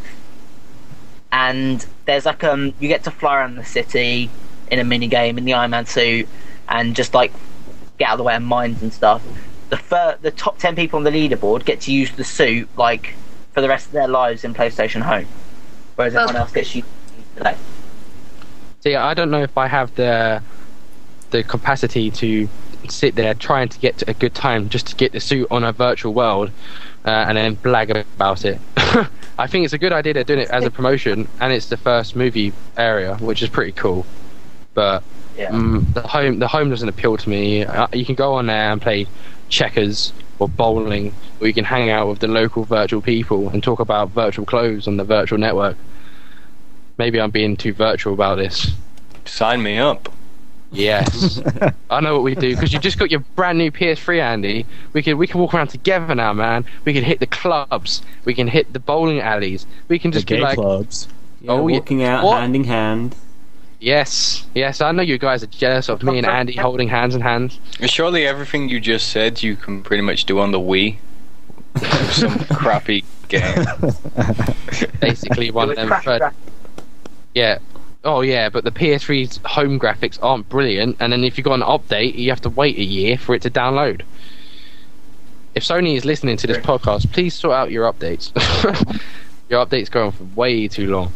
[1.32, 4.28] And there's like um, you get to fly around the city
[4.70, 6.28] in a mini game in the Iron Man suit,
[6.68, 7.32] and just like
[7.98, 9.22] get out of the way of mines and stuff.
[9.70, 13.14] The fir- the top ten people on the leaderboard get to use the suit like
[13.52, 15.26] for the rest of their lives in PlayStation Home,
[15.96, 16.82] whereas everyone else gets you.
[16.82, 17.56] to play.
[18.80, 20.42] See, I don't know if I have the
[21.32, 22.48] the capacity to
[22.88, 25.64] sit there trying to get to a good time just to get the suit on
[25.64, 26.50] a virtual world
[27.04, 28.60] uh, and then blag about it.
[29.38, 31.76] I think it's a good idea they're doing it as a promotion, and it's the
[31.76, 34.04] first movie area, which is pretty cool.
[34.74, 35.02] But
[35.36, 35.50] Yeah.
[35.50, 37.64] mm, the home the home doesn't appeal to me.
[37.64, 39.06] Uh, you can go on there and play
[39.48, 43.80] checkers or bowling, or you can hang out with the local virtual people and talk
[43.80, 45.76] about virtual clothes on the virtual network.
[46.98, 48.72] Maybe I'm being too virtual about this.
[49.24, 50.12] Sign me up.
[50.72, 51.40] Yes,
[51.90, 54.64] I know what we do because you just got your brand new PS3, Andy.
[54.94, 56.64] We can we can walk around together now, man.
[56.86, 58.00] We can hit the clubs.
[58.24, 59.66] We can hit the bowling alleys.
[59.88, 61.08] We can The just be like, clubs.
[61.42, 61.78] Yeah, Oh, yeah.
[61.78, 62.40] walking out What?
[62.40, 63.14] hand in hand.
[63.80, 64.80] yes, yes.
[64.80, 67.58] I know you guys are jealous of me and Andy holding hands in hands.
[67.84, 70.96] Surely everything you just said you can pretty much do on the Wii.
[72.12, 73.66] Some crappy game.
[75.00, 75.90] Basically, one of them.
[76.02, 76.32] third-
[77.34, 77.58] yeah.
[78.04, 81.60] Oh yeah, but the PS3's home graphics aren't brilliant, and then if you got an
[81.62, 84.02] update, you have to wait a year for it to download.
[85.54, 88.32] If Sony is listening to this podcast, please sort out your updates.
[89.48, 91.12] your updates going for way too long.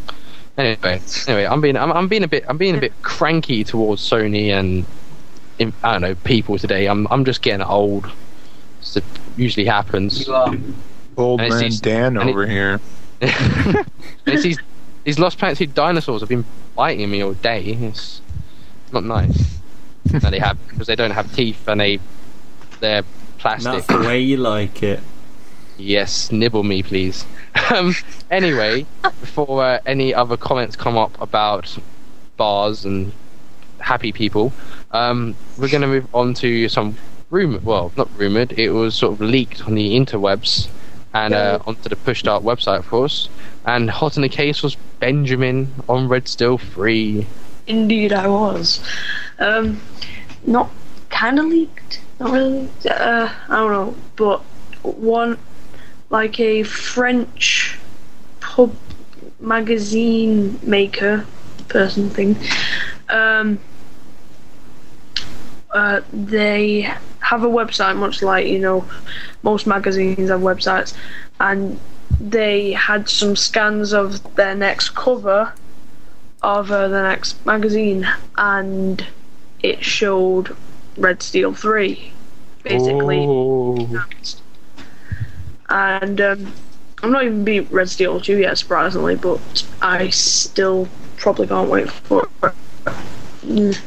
[0.59, 4.01] Anyway, anyway, I'm being I'm, I'm being a bit I'm being a bit cranky towards
[4.09, 4.85] Sony and
[5.83, 6.87] I don't know people today.
[6.87, 8.11] I'm I'm just getting old.
[8.81, 9.05] So it
[9.37, 10.27] usually happens.
[10.27, 10.55] You are.
[11.17, 12.81] Old And man these- Dan and it- over here.
[13.21, 14.59] it's these
[15.07, 16.45] these Lost Planet 2 dinosaurs have been
[16.75, 17.63] biting me all day.
[17.63, 18.21] It's
[18.93, 19.61] not nice.
[20.13, 22.01] no, they have because they don't have teeth and they
[22.81, 23.05] they're
[23.39, 23.73] plastic.
[23.73, 25.01] That's the way you like it.
[25.79, 27.25] Yes, nibble me, please.
[27.71, 27.95] um,
[28.33, 31.79] anyway, before uh, any other comments come up about
[32.37, 33.13] bars and
[33.79, 34.53] happy people,
[34.91, 36.97] um, we're going to move on to some
[37.31, 37.61] rumor.
[37.61, 38.59] Well, not rumored.
[38.59, 40.69] It was sort of leaked on the interwebs
[41.17, 43.29] and uh, onto the Push Start website, of course.
[43.65, 47.27] And hot in the case was Benjamin on Red Steel Three.
[47.67, 48.81] Indeed, I was.
[49.39, 49.81] Um,
[50.47, 50.71] not
[51.09, 52.01] kind of leaked.
[52.21, 52.69] Not really.
[52.89, 54.41] Uh, I don't know, but
[54.83, 55.39] one
[56.11, 57.79] like a French
[58.41, 58.75] pub
[59.41, 61.27] magazine maker
[61.69, 62.37] person thing.
[63.09, 63.59] Um,
[65.73, 66.93] uh, they
[67.27, 68.85] have a website, much like you know
[69.43, 70.95] most magazines have websites,
[71.41, 71.79] and
[72.21, 75.53] they had some scans of their next cover
[76.43, 78.07] of uh, the next magazine,
[78.39, 79.05] and
[79.61, 80.57] it showed
[80.97, 82.13] Red Steel Three,
[82.63, 83.25] basically.
[83.29, 84.05] Oh.
[85.69, 86.53] And um,
[87.03, 91.91] I'm not even beat Red Steel Two yet, surprisingly, but I still probably can't wait
[91.91, 92.53] for it.
[93.43, 93.81] Mm.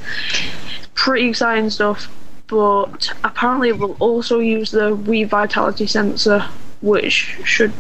[0.94, 2.12] Pretty exciting stuff,
[2.50, 6.46] but apparently it will also use the Wii Vitality sensor,
[6.82, 7.72] which should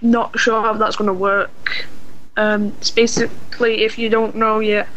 [0.00, 1.86] not sure how that's going to work.
[2.36, 4.88] Um, it's basically, if you don't know yet,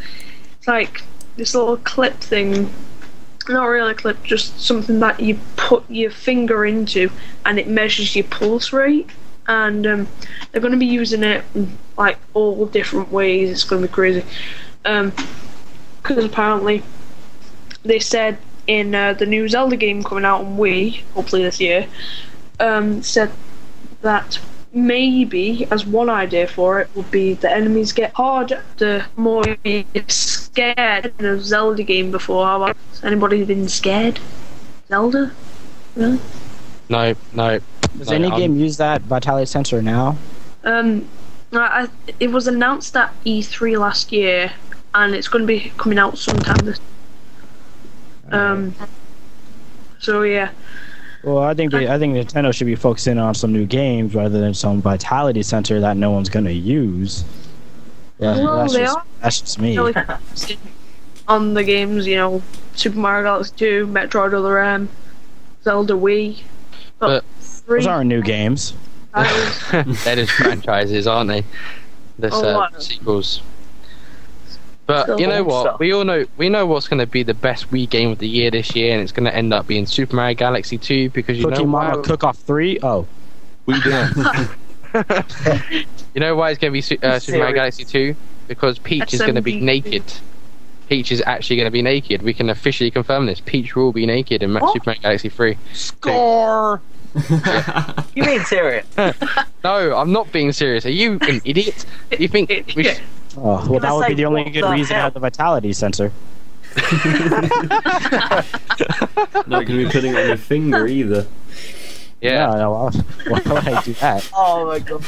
[0.58, 1.02] it's like
[1.36, 2.72] this little clip thing.
[3.50, 7.12] Not really a clip, just something that you put your finger into
[7.46, 9.10] and it measures your pulse rate.
[9.48, 10.08] And um,
[10.52, 11.44] they're going to be using it
[11.98, 13.52] like all different ways.
[13.52, 14.24] It's going to be crazy.
[14.82, 16.84] Because apparently,
[17.84, 18.38] they said
[18.68, 21.88] in uh, the new Zelda game coming out on Wii, hopefully this year,
[22.60, 23.32] um, said
[24.02, 24.40] that
[24.74, 29.84] maybe as one idea for it would be the enemies get harder the more you're
[30.08, 32.46] scared in a Zelda game before.
[32.46, 34.20] How about anybody been scared?
[34.88, 35.32] Zelda?
[35.96, 36.20] Really?
[36.90, 37.60] No, no.
[37.98, 40.18] Does no, any I'm- game use that vitality sensor now?
[40.64, 41.08] Um,
[41.52, 44.52] I, I- it was announced at E3 last year,
[44.96, 46.80] and it's going to be coming out sometime this.
[48.34, 48.76] Um.
[50.00, 50.50] So yeah,
[51.24, 54.40] Well, I think they, I think Nintendo should be focusing on some new games rather
[54.42, 57.24] than some vitality sensor that no one's gonna use.
[58.20, 59.04] Yeah, Well, that's, they just, are.
[59.22, 59.78] that's just me.
[59.78, 59.94] really
[61.28, 62.42] on the games, you know,
[62.76, 64.90] Super Mario Galaxy 2, Metroid Other M,
[65.64, 66.42] Zelda Wii.
[67.00, 68.74] But- three Those aren't new games.
[69.14, 70.04] titles.
[70.04, 71.44] They're just franchises, aren't they?
[72.20, 72.84] This Oh, uh, what?
[72.84, 73.42] sequels.
[74.86, 75.62] But Still you know what?
[75.62, 75.80] stuff.
[75.80, 78.28] We all know we know what's going to be the best Wii game of the
[78.28, 81.38] year this year, and it's going to end up being Super Mario Galaxy 2 because
[81.38, 82.04] you Cookie know Mama why.
[82.04, 82.80] Cook Off Three.
[82.84, 83.08] Oh,
[83.66, 84.10] We did.
[86.14, 88.16] you know why it's going to be uh, Super Mario Galaxy 2?
[88.48, 90.04] Because Peach is going to be naked.
[90.90, 92.22] Peach is actually going to be naked.
[92.22, 93.40] We can officially confirm this.
[93.40, 94.74] Peach will be naked in Ma- What?
[94.74, 95.58] Super Mario Galaxy 3.
[95.74, 96.82] Score!
[98.16, 98.86] You mean serious?
[99.64, 100.86] No, I'm not being serious.
[100.86, 101.86] Are you an idiot?
[102.20, 102.94] You think we Yeah.
[102.96, 103.04] should...
[103.36, 105.04] Oh, well, that would be the only what good the reason to hell?
[105.06, 106.12] have the vitality sensor.
[109.48, 111.26] Not going to be putting it on your finger either.
[112.22, 112.46] Yeah.
[112.46, 112.90] No, no, why,
[113.42, 114.30] why would I do that?
[114.34, 115.04] Oh my god.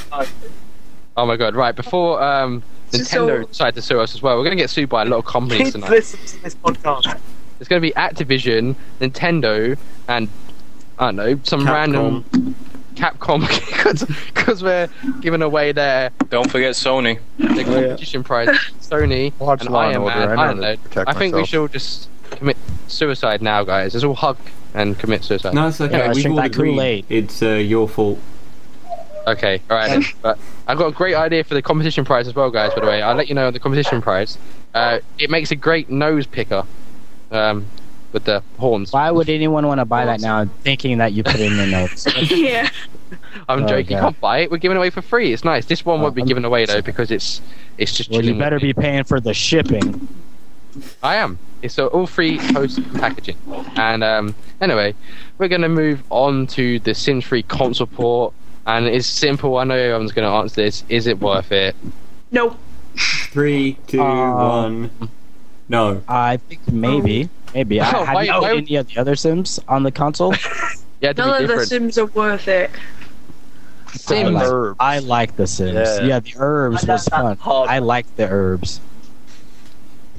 [1.16, 1.74] Oh my god, right.
[1.74, 2.62] Before um,
[2.92, 5.06] So- Nintendo decide to sue us as well, we're going to get sued by a
[5.06, 5.92] lot of companies Kids tonight.
[5.92, 7.18] listen to this podcast.
[7.62, 9.78] It's going to be Activision, Nintendo,
[10.10, 10.28] and
[11.00, 11.74] I don't know some Capcom.
[11.74, 12.56] random
[12.96, 13.42] Capcom
[14.34, 14.88] because we're
[15.22, 17.20] giving away their, Don't forget Sony.
[17.38, 18.50] their competition prize.
[18.82, 20.36] Sony Watch and Law and Iron Order.
[20.36, 20.40] Man.
[20.40, 21.04] I I don't know.
[21.08, 23.94] I think we should just commit suicide now, guys.
[23.94, 24.38] Let's all hug
[24.74, 25.54] and commit suicide.
[25.54, 25.98] No, it's okay.
[25.98, 26.72] Yeah, We've drink all that agreed.
[26.72, 27.06] Kool-Aid.
[27.10, 28.20] It's uh, your fault.
[29.28, 30.04] Okay, all right then.
[30.22, 30.38] But
[30.68, 32.74] I've got a great idea for the competition prize as well, guys.
[32.74, 34.38] By the way, I'll let you know the competition prize.
[34.74, 36.64] Uh, it makes a great nose picker,
[37.32, 37.66] um,
[38.12, 38.92] with the horns.
[38.94, 41.68] Why would anyone want to buy that now, thinking that you put it in your
[41.68, 42.08] notes?
[42.32, 42.70] yeah.
[43.48, 43.96] I'm Oh, joking.
[43.98, 44.52] You can't buy it.
[44.52, 45.32] We're giving it away for free.
[45.34, 45.66] It's nice.
[45.66, 47.42] This one Oh, won't be I'm- given away though because it's
[47.78, 48.10] it's just.
[48.10, 50.08] Well, you better be paying for the shipping.
[51.04, 51.40] I am.
[51.62, 53.38] It's uh, all free post packaging.
[53.78, 54.94] And um, anyway,
[55.38, 58.34] we're going to move on to the Sims 3 console port.
[58.68, 59.58] And it's simple.
[59.58, 60.84] I know everyone's going to answer this.
[60.90, 61.76] Is it worth it?
[62.32, 62.58] No.
[62.98, 64.90] Three, two, one.
[65.02, 65.08] Uh,
[65.70, 66.04] No.
[66.08, 67.80] I think maybe, maybe.
[67.82, 70.34] I, Oh, have why- you why played any of the other Sims on the console?
[71.02, 71.68] Yeah, None of the different.
[71.70, 72.72] Sims are worth it.
[73.88, 74.32] I Sims.
[74.34, 74.78] like, Herbs.
[74.80, 75.74] I like the Sims.
[75.74, 76.02] Yeah.
[76.02, 77.38] Yeah, the herbs I was fun.
[77.38, 77.70] hard.
[77.70, 78.80] I like the herbs.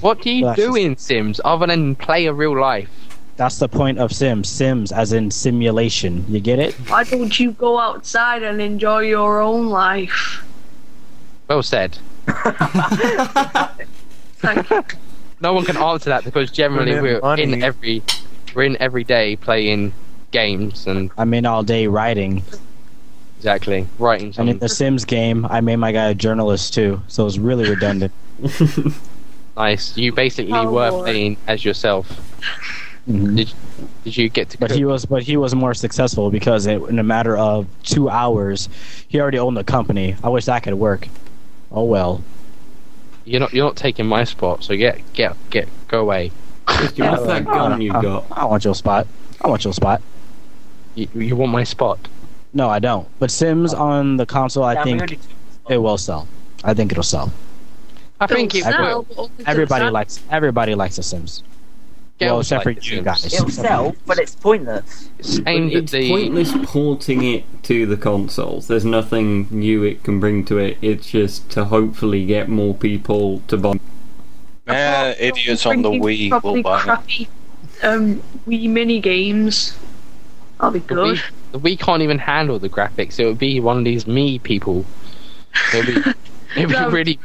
[0.02, 2.90] What do you That's do just- in Sims other than play a real life?
[3.36, 4.48] That's the point of Sims.
[4.50, 6.24] Sims, as in simulation.
[6.28, 6.74] You get it?
[6.90, 10.44] Why don't you go outside and enjoy your own life?
[11.48, 11.96] Well said.
[14.38, 14.84] Thank you.
[15.40, 17.42] No one can answer that because generally we're money.
[17.42, 18.02] in every
[18.54, 19.92] we're in every day playing
[20.30, 22.42] games and I'm in all day writing.
[23.38, 27.26] exactly writing And in the Sims game, I made my guy a journalist too, so
[27.26, 28.12] it's really redundant.
[29.56, 29.96] nice.
[29.96, 31.04] You basically Oh, were Lord.
[31.04, 32.08] playing as yourself.
[33.08, 33.36] Mhm.
[33.36, 33.52] Did
[34.04, 34.58] did you get to?
[34.58, 34.78] But cook?
[34.78, 38.68] he was, but he was more successful because it, in a matter of two hours,
[39.06, 40.16] he already owned the company.
[40.24, 41.08] I wish that could work.
[41.70, 42.22] Oh well.
[43.26, 44.64] You're not you're not taking my spot.
[44.64, 46.30] So get get get go away.
[46.66, 48.24] What's that gun you've I, got?
[48.30, 49.06] I want your spot.
[49.42, 50.00] I want your spot.
[50.94, 51.98] You, you want my spot?
[52.54, 53.06] No, I don't.
[53.18, 53.78] But Sims oh.
[53.78, 55.18] on the console, I Yeah, we think
[55.68, 56.26] it will sell.
[56.64, 57.32] I think it'll sell.
[58.18, 58.72] I think it will.
[58.72, 60.20] sell, but only to the Everybody likes.
[60.30, 61.42] Everybody likes the Sims.
[62.20, 63.24] Well, Girls except like for you guys.
[63.26, 65.10] It'll sell, but it's pointless.
[65.18, 66.08] It's But aimed at it's the.
[66.08, 68.68] pointless porting it to the consoles.
[68.68, 70.78] There's nothing new it can bring to it.
[70.80, 73.72] It's just to hopefully get more people to buy.
[74.66, 76.82] Eh, Apart from idiots on the Wii probably will buy it.
[76.82, 77.28] crappy,
[77.82, 79.76] um, Wii mini games.
[80.58, 81.16] That'll be The good.
[81.18, 83.20] Wii, the Wii can't even handle the graphics.
[83.20, 84.86] It would be one of these me people.
[85.74, 86.10] It'll be,
[86.56, 87.18] it'll be really.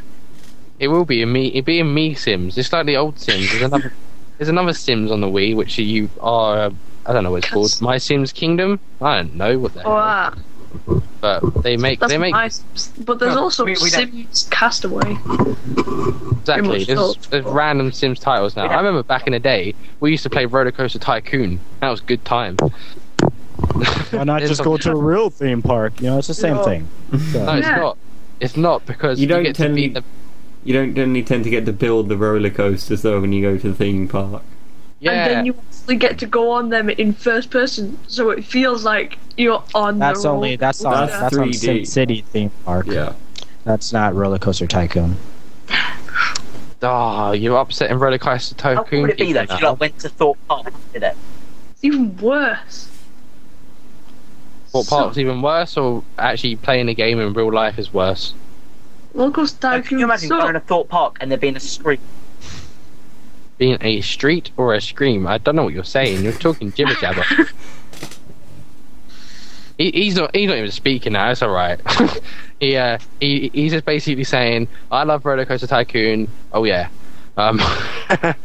[0.80, 1.48] It will be a me.
[1.48, 2.58] It'll be a me Sims.
[2.58, 3.50] It's like the old Sims.
[3.52, 3.94] There's another.
[4.42, 6.58] There's another Sims on the Wii which you are.
[6.58, 6.70] Uh,
[7.06, 7.80] I don't know what it's called.
[7.80, 8.80] My Sims Kingdom.
[9.00, 10.00] I don't know what the Oh, hell.
[10.00, 10.34] ah,
[11.22, 12.00] But they make.
[12.00, 12.64] that's They make nice.
[13.06, 15.16] But there's No, also we- we don't- Sims Castaway.
[16.40, 16.86] exactly.
[16.86, 18.66] There's, there's random Sims titles now.
[18.66, 21.60] I remember back in the day we used to play Roller Coaster Tycoon.
[21.82, 22.58] That was a good time.
[24.10, 26.02] Why not just go to a real theme park?
[26.02, 26.64] You know, it's the same Yeah.
[26.64, 26.88] thing.
[27.32, 27.76] So- No, it's Yeah.
[27.76, 27.98] not.
[28.40, 30.04] It's not because You you, don't get to tend- be the
[30.64, 33.58] You don't generally tend to get to build the roller coasters though when you go
[33.58, 34.44] to the theme park.
[35.00, 35.12] yeah.
[35.12, 38.84] And then you actually get to go on them in first person, so it feels
[38.84, 41.56] like you're on That's the only that's on That's that's, on 3D.
[41.56, 42.86] Sim City theme park.
[42.88, 43.14] Yeah.
[43.64, 45.18] That's not Roller Coaster Tycoon.
[46.84, 49.02] Oh, you're upsetting Roller Coaster How Tycoon.
[49.04, 49.42] would it be though?
[49.42, 51.16] If you like went to Thorpe Park, did it?
[51.72, 52.88] It's even worse.
[54.72, 58.34] What part's even worse, or actually playing a game in real life is worse?
[59.14, 60.68] Roller Coaster Like, can you Tycoon imagine going to sucks.
[60.68, 62.00] Thorpe Park and there being a street?
[63.58, 65.28] Being a street or a scream?
[65.28, 66.24] I don't know what you're saying.
[66.24, 67.24] You're talking jibber jabber.
[69.78, 70.36] he, he's not.
[70.36, 71.30] He's not even speaking now.
[71.30, 71.80] It's all right.
[72.60, 76.90] he, uh, he, he's just basically saying, "I love Roller Coaster Tycoon." Oh yeah.
[77.38, 77.62] Um,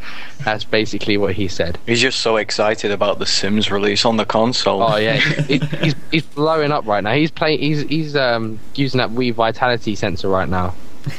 [0.45, 1.79] that's basically what he said.
[1.87, 4.83] He's just so excited about the Sims release on the console.
[4.83, 5.15] Oh yeah,
[5.49, 7.15] he, he's he's blowing up right now.
[7.15, 7.59] He's playing.
[7.61, 10.75] He's he's um using that Wii Vitality sensor right now.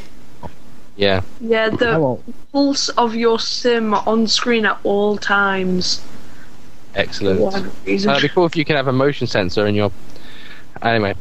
[0.95, 1.21] Yeah.
[1.39, 2.17] Yeah, the
[2.51, 6.01] pulse of your sim on screen at all times.
[6.95, 7.39] Excellent.
[7.39, 8.09] whatever reason.
[8.09, 9.91] Uh, it'd be cool if you can have a motion sensor in your.
[10.81, 11.13] Anyway.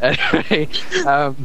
[0.00, 0.68] anyway,
[1.06, 1.44] um,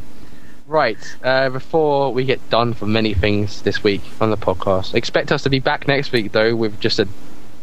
[0.70, 5.32] Right, uh, before we get done for many things this week on the podcast, expect
[5.32, 7.08] us to be back next week though with just a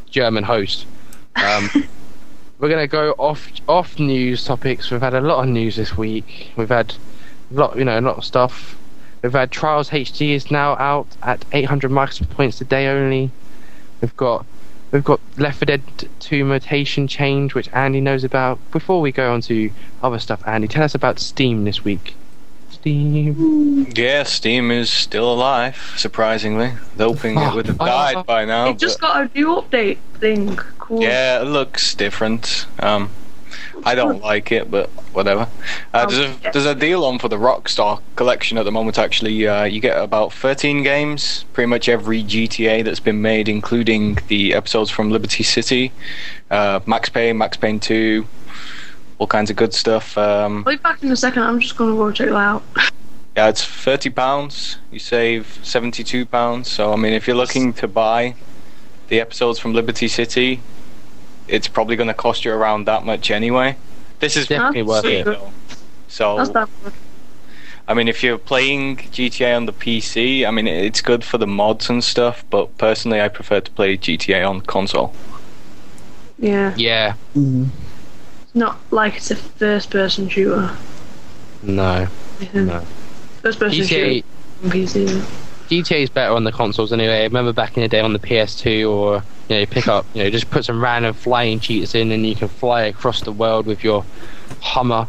[0.10, 0.86] German host.
[1.38, 1.70] Um,
[2.60, 4.92] we're gonna go off off news topics.
[4.92, 6.52] We've had a lot of news this week.
[6.58, 6.96] We've had
[7.50, 8.78] a lot, you know, a lot of stuff.
[9.24, 13.32] We've had Trials HD is now out at 800 Microsoft points a day only.
[14.02, 14.46] We've got
[14.92, 15.82] we've got Left 4 Dead
[16.20, 18.60] 2 mutation change, which Andy knows about.
[18.72, 19.72] Before we go on to
[20.04, 22.17] other stuff, Andy, tell us about Steam this week.
[22.88, 23.92] Steam.
[23.96, 26.72] Yeah, Steam is still alive, surprisingly.
[26.98, 28.70] Hoping it would have died by now.
[28.70, 30.56] It just got a new update thing.
[30.56, 31.02] Cool.
[31.02, 32.66] Yeah, it looks different.
[32.80, 33.10] Um,
[33.84, 35.50] I don't like it, but whatever.
[35.94, 38.98] Uh, there's a there's a deal on for the Rockstar collection at the moment.
[38.98, 44.18] Actually, uh, you get about 13 games, pretty much every GTA that's been made, including
[44.30, 45.92] the episodes from Liberty City,
[46.50, 48.26] uh, Max Payne, Max Payne 2,
[49.20, 50.18] all kinds of good stuff.
[50.18, 51.44] Um, I'll be back in a second.
[51.44, 52.64] I'm just gonna go check that out.
[53.36, 54.78] yeah, it's 30 pounds.
[54.92, 56.70] You save 72 pounds.
[56.70, 58.36] So I mean, if you're looking to buy
[59.08, 60.62] the episodes from Liberty City,
[61.48, 63.78] it's probably going to cost you around that much anyway.
[64.20, 65.24] This is Definitely worth it.
[65.26, 65.52] though.
[66.10, 66.70] So That's.
[67.88, 71.48] I mean, if you're playing GTA on the PC, I mean, it's good for the
[71.48, 72.44] mods and stuff.
[72.50, 75.14] But personally, I prefer to play GTA on console.
[76.38, 76.74] Yeah.
[76.76, 77.70] Yeah, It's
[78.58, 80.72] not like it's a first-person shooter.
[81.62, 82.08] no,
[82.54, 82.82] no.
[83.42, 84.24] First-person GTA
[84.62, 85.26] shooter PC.
[85.70, 87.22] GTA is better on the consoles anyway.
[87.22, 89.16] I remember back in the day on the PS2, or
[89.50, 92.26] you know, you pick up, you know, just put some random flying cheats in, and
[92.26, 94.06] you can fly across the world with your
[94.62, 95.08] Hummer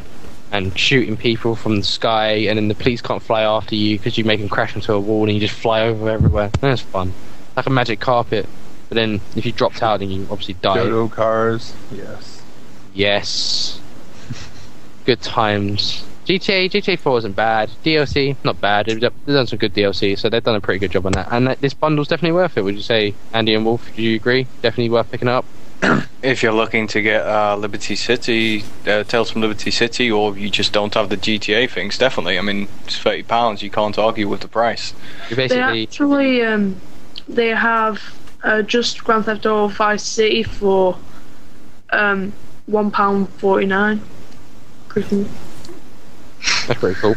[0.50, 4.18] and shooting people from the sky, and then the police can't fly after you because
[4.18, 6.50] you make them crash into a wall, and you just fly over everywhere.
[6.60, 7.12] That's fun,
[7.56, 8.46] like a magic carpet.
[8.88, 10.76] But then if you dropped out, then you obviously die.
[10.76, 11.74] Dodo cars.
[11.92, 12.37] Yes.
[12.94, 13.80] Yes.
[15.04, 16.04] Good times.
[16.28, 17.70] GTA GTA 4 isn't bad.
[17.82, 18.86] DLC not bad.
[18.86, 21.28] They've done some good DLC, so they've done a pretty good job on that.
[21.30, 22.62] And that, this bundle's definitely worth it.
[22.62, 23.88] Would you say, Andy and Wolf?
[23.96, 24.46] Do you agree?
[24.60, 25.46] Definitely worth picking up.
[26.20, 30.50] If you're looking to get uh, Liberty City, uh, Tales from Liberty City, or you
[30.50, 32.36] just don't have the GTA things, definitely.
[32.36, 33.62] I mean, it's thirty pounds.
[33.62, 34.94] You can't argue with the price.
[35.30, 36.80] You They basically actually um,
[37.28, 38.02] they have
[38.42, 40.98] uh, just Grand Theft Auto Vice City for
[41.90, 42.32] um,
[42.68, 44.00] one pound forty nine.
[44.94, 45.08] that's
[46.80, 47.16] pretty cool.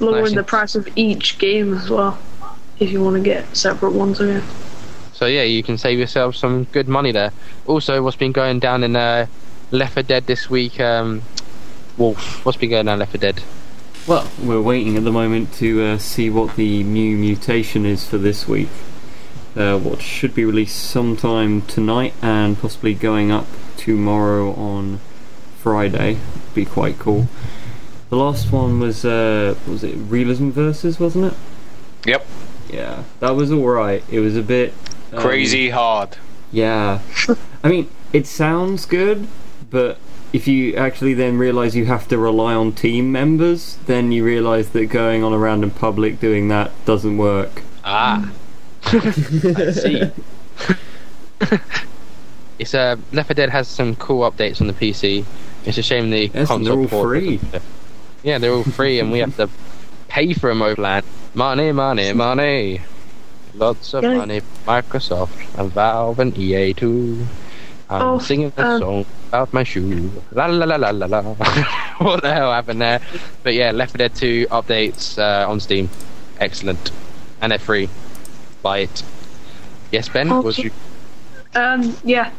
[0.00, 0.34] Lowering Nice.
[0.34, 2.18] the price of each game as well,
[2.78, 4.42] if you want to get separate ones again.
[5.12, 7.32] So yeah, you can save yourself some good money there.
[7.66, 9.26] Also, what's been going down in uh,
[9.70, 10.78] Left 4 Dead this week?
[10.78, 11.22] Um,
[11.96, 13.42] Wolf, what's been going down in Left 4 Dead?
[14.06, 18.18] Well, we're waiting at the moment to uh, see what the new mutation is for
[18.18, 18.68] this week.
[19.56, 23.46] Uh, what should be released sometime tonight and possibly going up
[23.86, 24.98] tomorrow on
[25.62, 26.18] Friday.
[26.54, 27.28] Be quite cool.
[28.10, 31.34] The last one was uh, was it Realism Versus, wasn't it?
[32.04, 32.26] Yep,
[32.68, 34.02] Yeah, that was all right.
[34.10, 34.74] It was a bit
[35.12, 36.16] um, crazy hard.
[36.52, 37.00] Yeah,
[37.64, 39.26] I mean, it sounds good,
[39.70, 39.98] but
[40.32, 44.68] if you actually then realise you have to rely on team members, then you realise
[44.68, 47.62] that going on around in public doing that doesn't work.
[47.84, 48.30] Ah,
[48.84, 50.10] I see.
[52.58, 55.24] It's uh, Left 4 Dead has some cool updates on the PC.
[55.64, 57.36] It's a shame the Yes, console they're all port free.
[57.38, 57.62] doesn't-
[58.22, 59.48] Yeah, they're all free, and we have to
[60.08, 61.04] pay for them overland.
[61.34, 62.80] Money, money, money.
[63.54, 64.14] Lots of Yeah.
[64.14, 64.42] money.
[64.66, 67.26] Microsoft and Valve and EA too.
[67.88, 70.10] I'm Oh, singing a um, song about my shoe.
[70.32, 71.22] La la la la la la.
[71.98, 73.00] what the hell happened there?
[73.44, 75.88] But yeah, Left 4 Dead 2 updates uh, on Steam.
[76.40, 76.90] Excellent,
[77.40, 77.88] and they're free.
[78.62, 79.02] Buy it.
[79.92, 80.30] Yes, Ben.
[80.32, 80.70] Oh, Was you?
[81.56, 82.30] Um, yeah,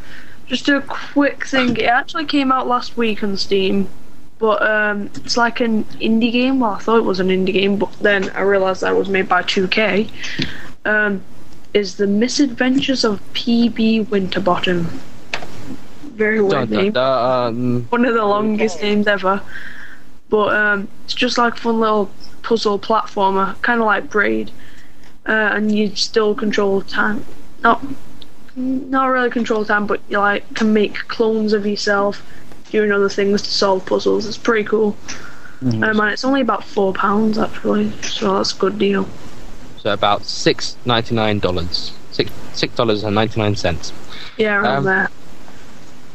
[0.46, 1.76] just a quick thing.
[1.76, 3.90] It actually came out last week on Steam,
[4.40, 6.60] but um, it's like an indie game.
[6.60, 9.10] Well, I thought it was an indie game, but then I realised that it was
[9.10, 10.10] made by 2K.
[10.86, 11.24] Um,
[11.74, 14.86] is the Misadventures of PB Winterbottom.
[16.04, 16.94] Very weird dun, name.
[16.94, 17.88] dun.
[17.90, 19.42] One of the longest names ever.
[20.30, 22.12] But um, it's just like a fun little
[22.42, 24.52] puzzle platformer, kind of like Braid,
[25.28, 27.26] uh, and you still control time.
[27.64, 27.84] Not,
[28.58, 32.22] not really control time, but you like can make clones of yourself,
[32.72, 34.26] doing other things to solve puzzles.
[34.26, 34.98] It's pretty cool.
[35.62, 39.08] Um, and it's only about four pounds actually, so that's a good deal.
[39.78, 41.94] So about six ninety nine dollars.
[42.12, 43.94] Six six dollars and ninety nine cents.
[44.38, 45.10] Yeah, around Um, there.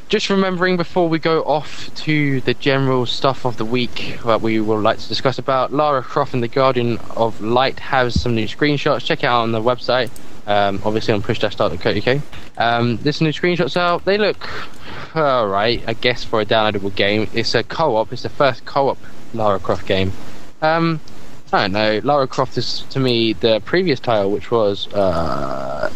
[0.09, 4.61] Just remembering before we go off to the general stuff of the week that we
[4.61, 8.47] would like to discuss about, Lara Croft and the Guardian of Light has some new
[8.47, 9.05] screenshots.
[9.07, 10.11] Check it out on the website,
[10.47, 12.20] um, obviously on push-start.co.uk.
[12.59, 14.05] Um, this new screenshots out.
[14.05, 14.49] They look
[15.14, 17.28] alright, I guess, for a downloadable game.
[17.32, 18.12] It's a co-op.
[18.12, 18.99] It's the first co-op
[19.34, 20.12] Lara Croft game.
[20.61, 21.01] Um,
[21.53, 22.01] I don't know.
[22.03, 25.93] Lara Croft is to me the previous title, which was uh,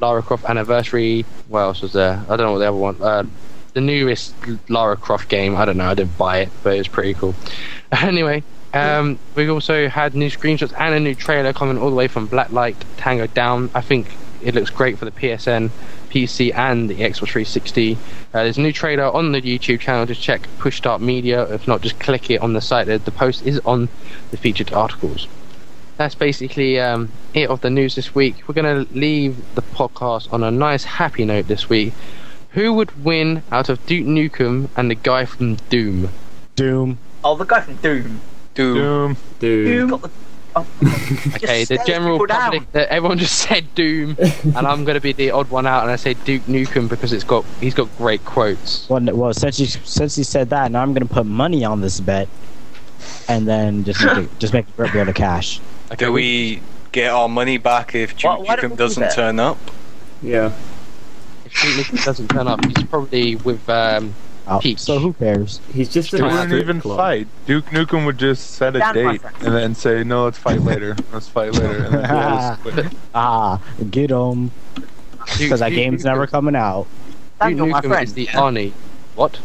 [0.00, 1.24] Lara Croft Anniversary.
[1.48, 2.22] What else was there?
[2.28, 3.02] I don't know what the other one.
[3.02, 3.24] Uh,
[3.74, 4.34] the newest
[4.68, 5.56] Lara Croft game.
[5.56, 5.86] I don't know.
[5.86, 7.34] I didn't buy it, but it was pretty cool.
[7.92, 8.42] anyway,
[8.74, 12.28] um, we also had new screenshots and a new trailer coming all the way from
[12.28, 13.70] Blacklight Tango Down.
[13.74, 14.08] I think
[14.42, 15.70] it looks great for the PSN,
[16.10, 17.94] PC, and the Xbox 360.
[17.94, 17.98] Uh,
[18.32, 20.06] there's a new trailer on the YouTube channel.
[20.06, 21.42] Just check Push Start Media.
[21.52, 22.86] If not, just click it on the site.
[22.86, 23.88] The the post is on
[24.30, 25.28] the featured articles.
[25.96, 28.48] That's basically um, it of the news this week.
[28.48, 31.92] We're going to leave the podcast on a nice, happy note this week.
[32.52, 36.10] Who would win out of Duke Nukem and the guy from Doom?
[36.56, 36.98] Doom.
[37.24, 38.20] Oh, the guy from Doom.
[38.54, 38.76] Doom.
[38.76, 39.16] Doom.
[39.38, 39.88] Dude.
[39.90, 40.10] Doom.
[40.54, 40.66] Oh,
[41.34, 45.30] Okay, the general public, uh, everyone just said Doom, and I'm going to be the
[45.30, 48.86] odd one out, and I say Duke Nukem because it's got he's got great quotes.
[48.90, 51.80] Well, n- well, since you since you said that, now I'm gonna put money on
[51.80, 52.28] this bet,
[53.28, 55.58] and then just make it, just make it go to cash.
[55.90, 56.60] Okay, Do we
[56.92, 59.14] get our money back if Duke why Nukem doesn't that?
[59.14, 59.56] turn up?
[60.20, 60.52] Yeah.
[61.46, 64.14] If Duke Nukem doesn't turn up, he's probably with um,
[64.46, 64.80] Oh, Peach.
[64.80, 65.60] so who cares?
[65.72, 66.96] He's just He in a wouldn't strip even club.
[66.98, 67.28] fight.
[67.46, 69.36] Duke Nukem would just set a Stand my date friend.
[69.42, 70.96] and then say, "No, let's fight later.
[71.12, 72.84] Let's fight later." And then we'll.
[73.14, 74.50] Ah, get him
[75.38, 76.86] because that game's never coming out.
[77.40, 78.04] Duke Daniel, my friend.
[78.06, 78.72] is the yeah, Arnie.
[79.14, 79.38] What?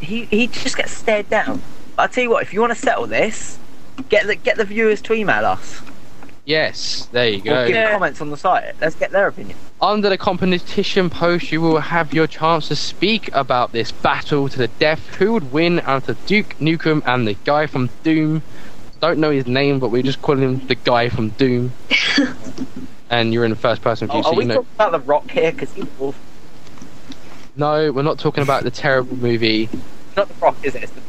[0.00, 1.62] he he just gets stared down.
[1.96, 2.42] I'll tell you what.
[2.42, 3.58] If you want to settle this,
[4.10, 5.80] get the get the viewers to email us
[6.46, 7.68] Yes, there you or go.
[7.68, 8.74] give comments on the site.
[8.80, 9.56] Let's get their opinion.
[9.80, 14.58] Under the competition post, you will have your chance to speak about this battle to
[14.58, 15.06] the death.
[15.16, 18.42] Who would win out of Duke Nukem and the guy from Doom?
[19.00, 21.72] Don't know his name, but we just call him the guy from Doom.
[23.10, 24.54] and you're in the first person oh, view, Oh, so are you we know.
[24.56, 25.50] talking about the Rock here?
[25.52, 26.14] Because he's awful.
[27.56, 29.64] No, we're not talking about the terrible movie.
[29.72, 30.82] It's not the Rock, is it?
[30.84, 31.00] It's the-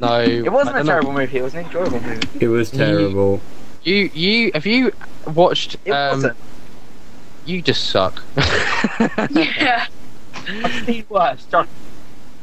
[0.00, 0.92] No, It wasn't I a don't know.
[0.92, 1.38] terrible movie.
[1.38, 2.28] It was an enjoyable movie.
[2.40, 3.40] It was terrible.
[3.84, 4.92] You, you, have you
[5.26, 5.76] watched?
[5.84, 6.36] It um, wasn't.
[7.46, 8.22] You just suck.
[9.30, 9.86] Yeah.
[10.48, 11.44] I've seen worse.
[11.44, 11.68] John.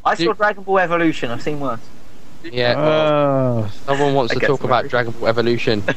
[0.04, 0.38] I saw Dude.
[0.38, 1.32] Dragon Ball Evolution.
[1.32, 1.80] I've seen worse.
[2.44, 2.76] yeah.
[2.78, 4.88] Oh, Someone wants I to talk about.
[4.88, 5.84] Dragon Ball Evolution.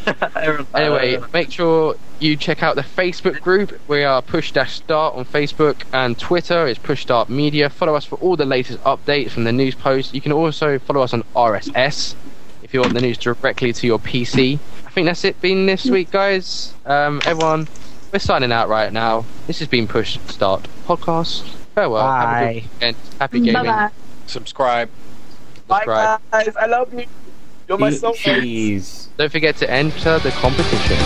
[0.75, 3.79] Anyway, make sure you check out the Facebook group.
[3.89, 6.67] We are Push Dash Start on Facebook and Twitter.
[6.67, 7.69] It's Push Start Media.
[7.69, 10.15] Follow us for all the latest updates from the news posts.
[10.15, 12.15] You can also follow us on RSS
[12.63, 14.59] if you want the news directly to your PC.
[14.99, 16.75] I think that's it been this week, guys.
[16.85, 17.69] Um, everyone,
[18.13, 19.25] we're signing out right now.
[19.47, 21.43] This has been Push Start Podcast.
[21.77, 22.03] Farewell.
[22.05, 22.53] Have a Bye.
[22.55, 22.97] good weekend.
[23.21, 23.53] Happy gaming.
[23.53, 23.91] Bye bye.
[24.27, 24.91] Subscribe.
[25.69, 26.21] Bye Subscribe.
[26.33, 26.57] guys.
[26.57, 27.07] I love you.
[27.69, 28.41] You're my soulmate.
[28.41, 29.09] cheese.
[29.17, 30.97] Don't forget to enter the competition.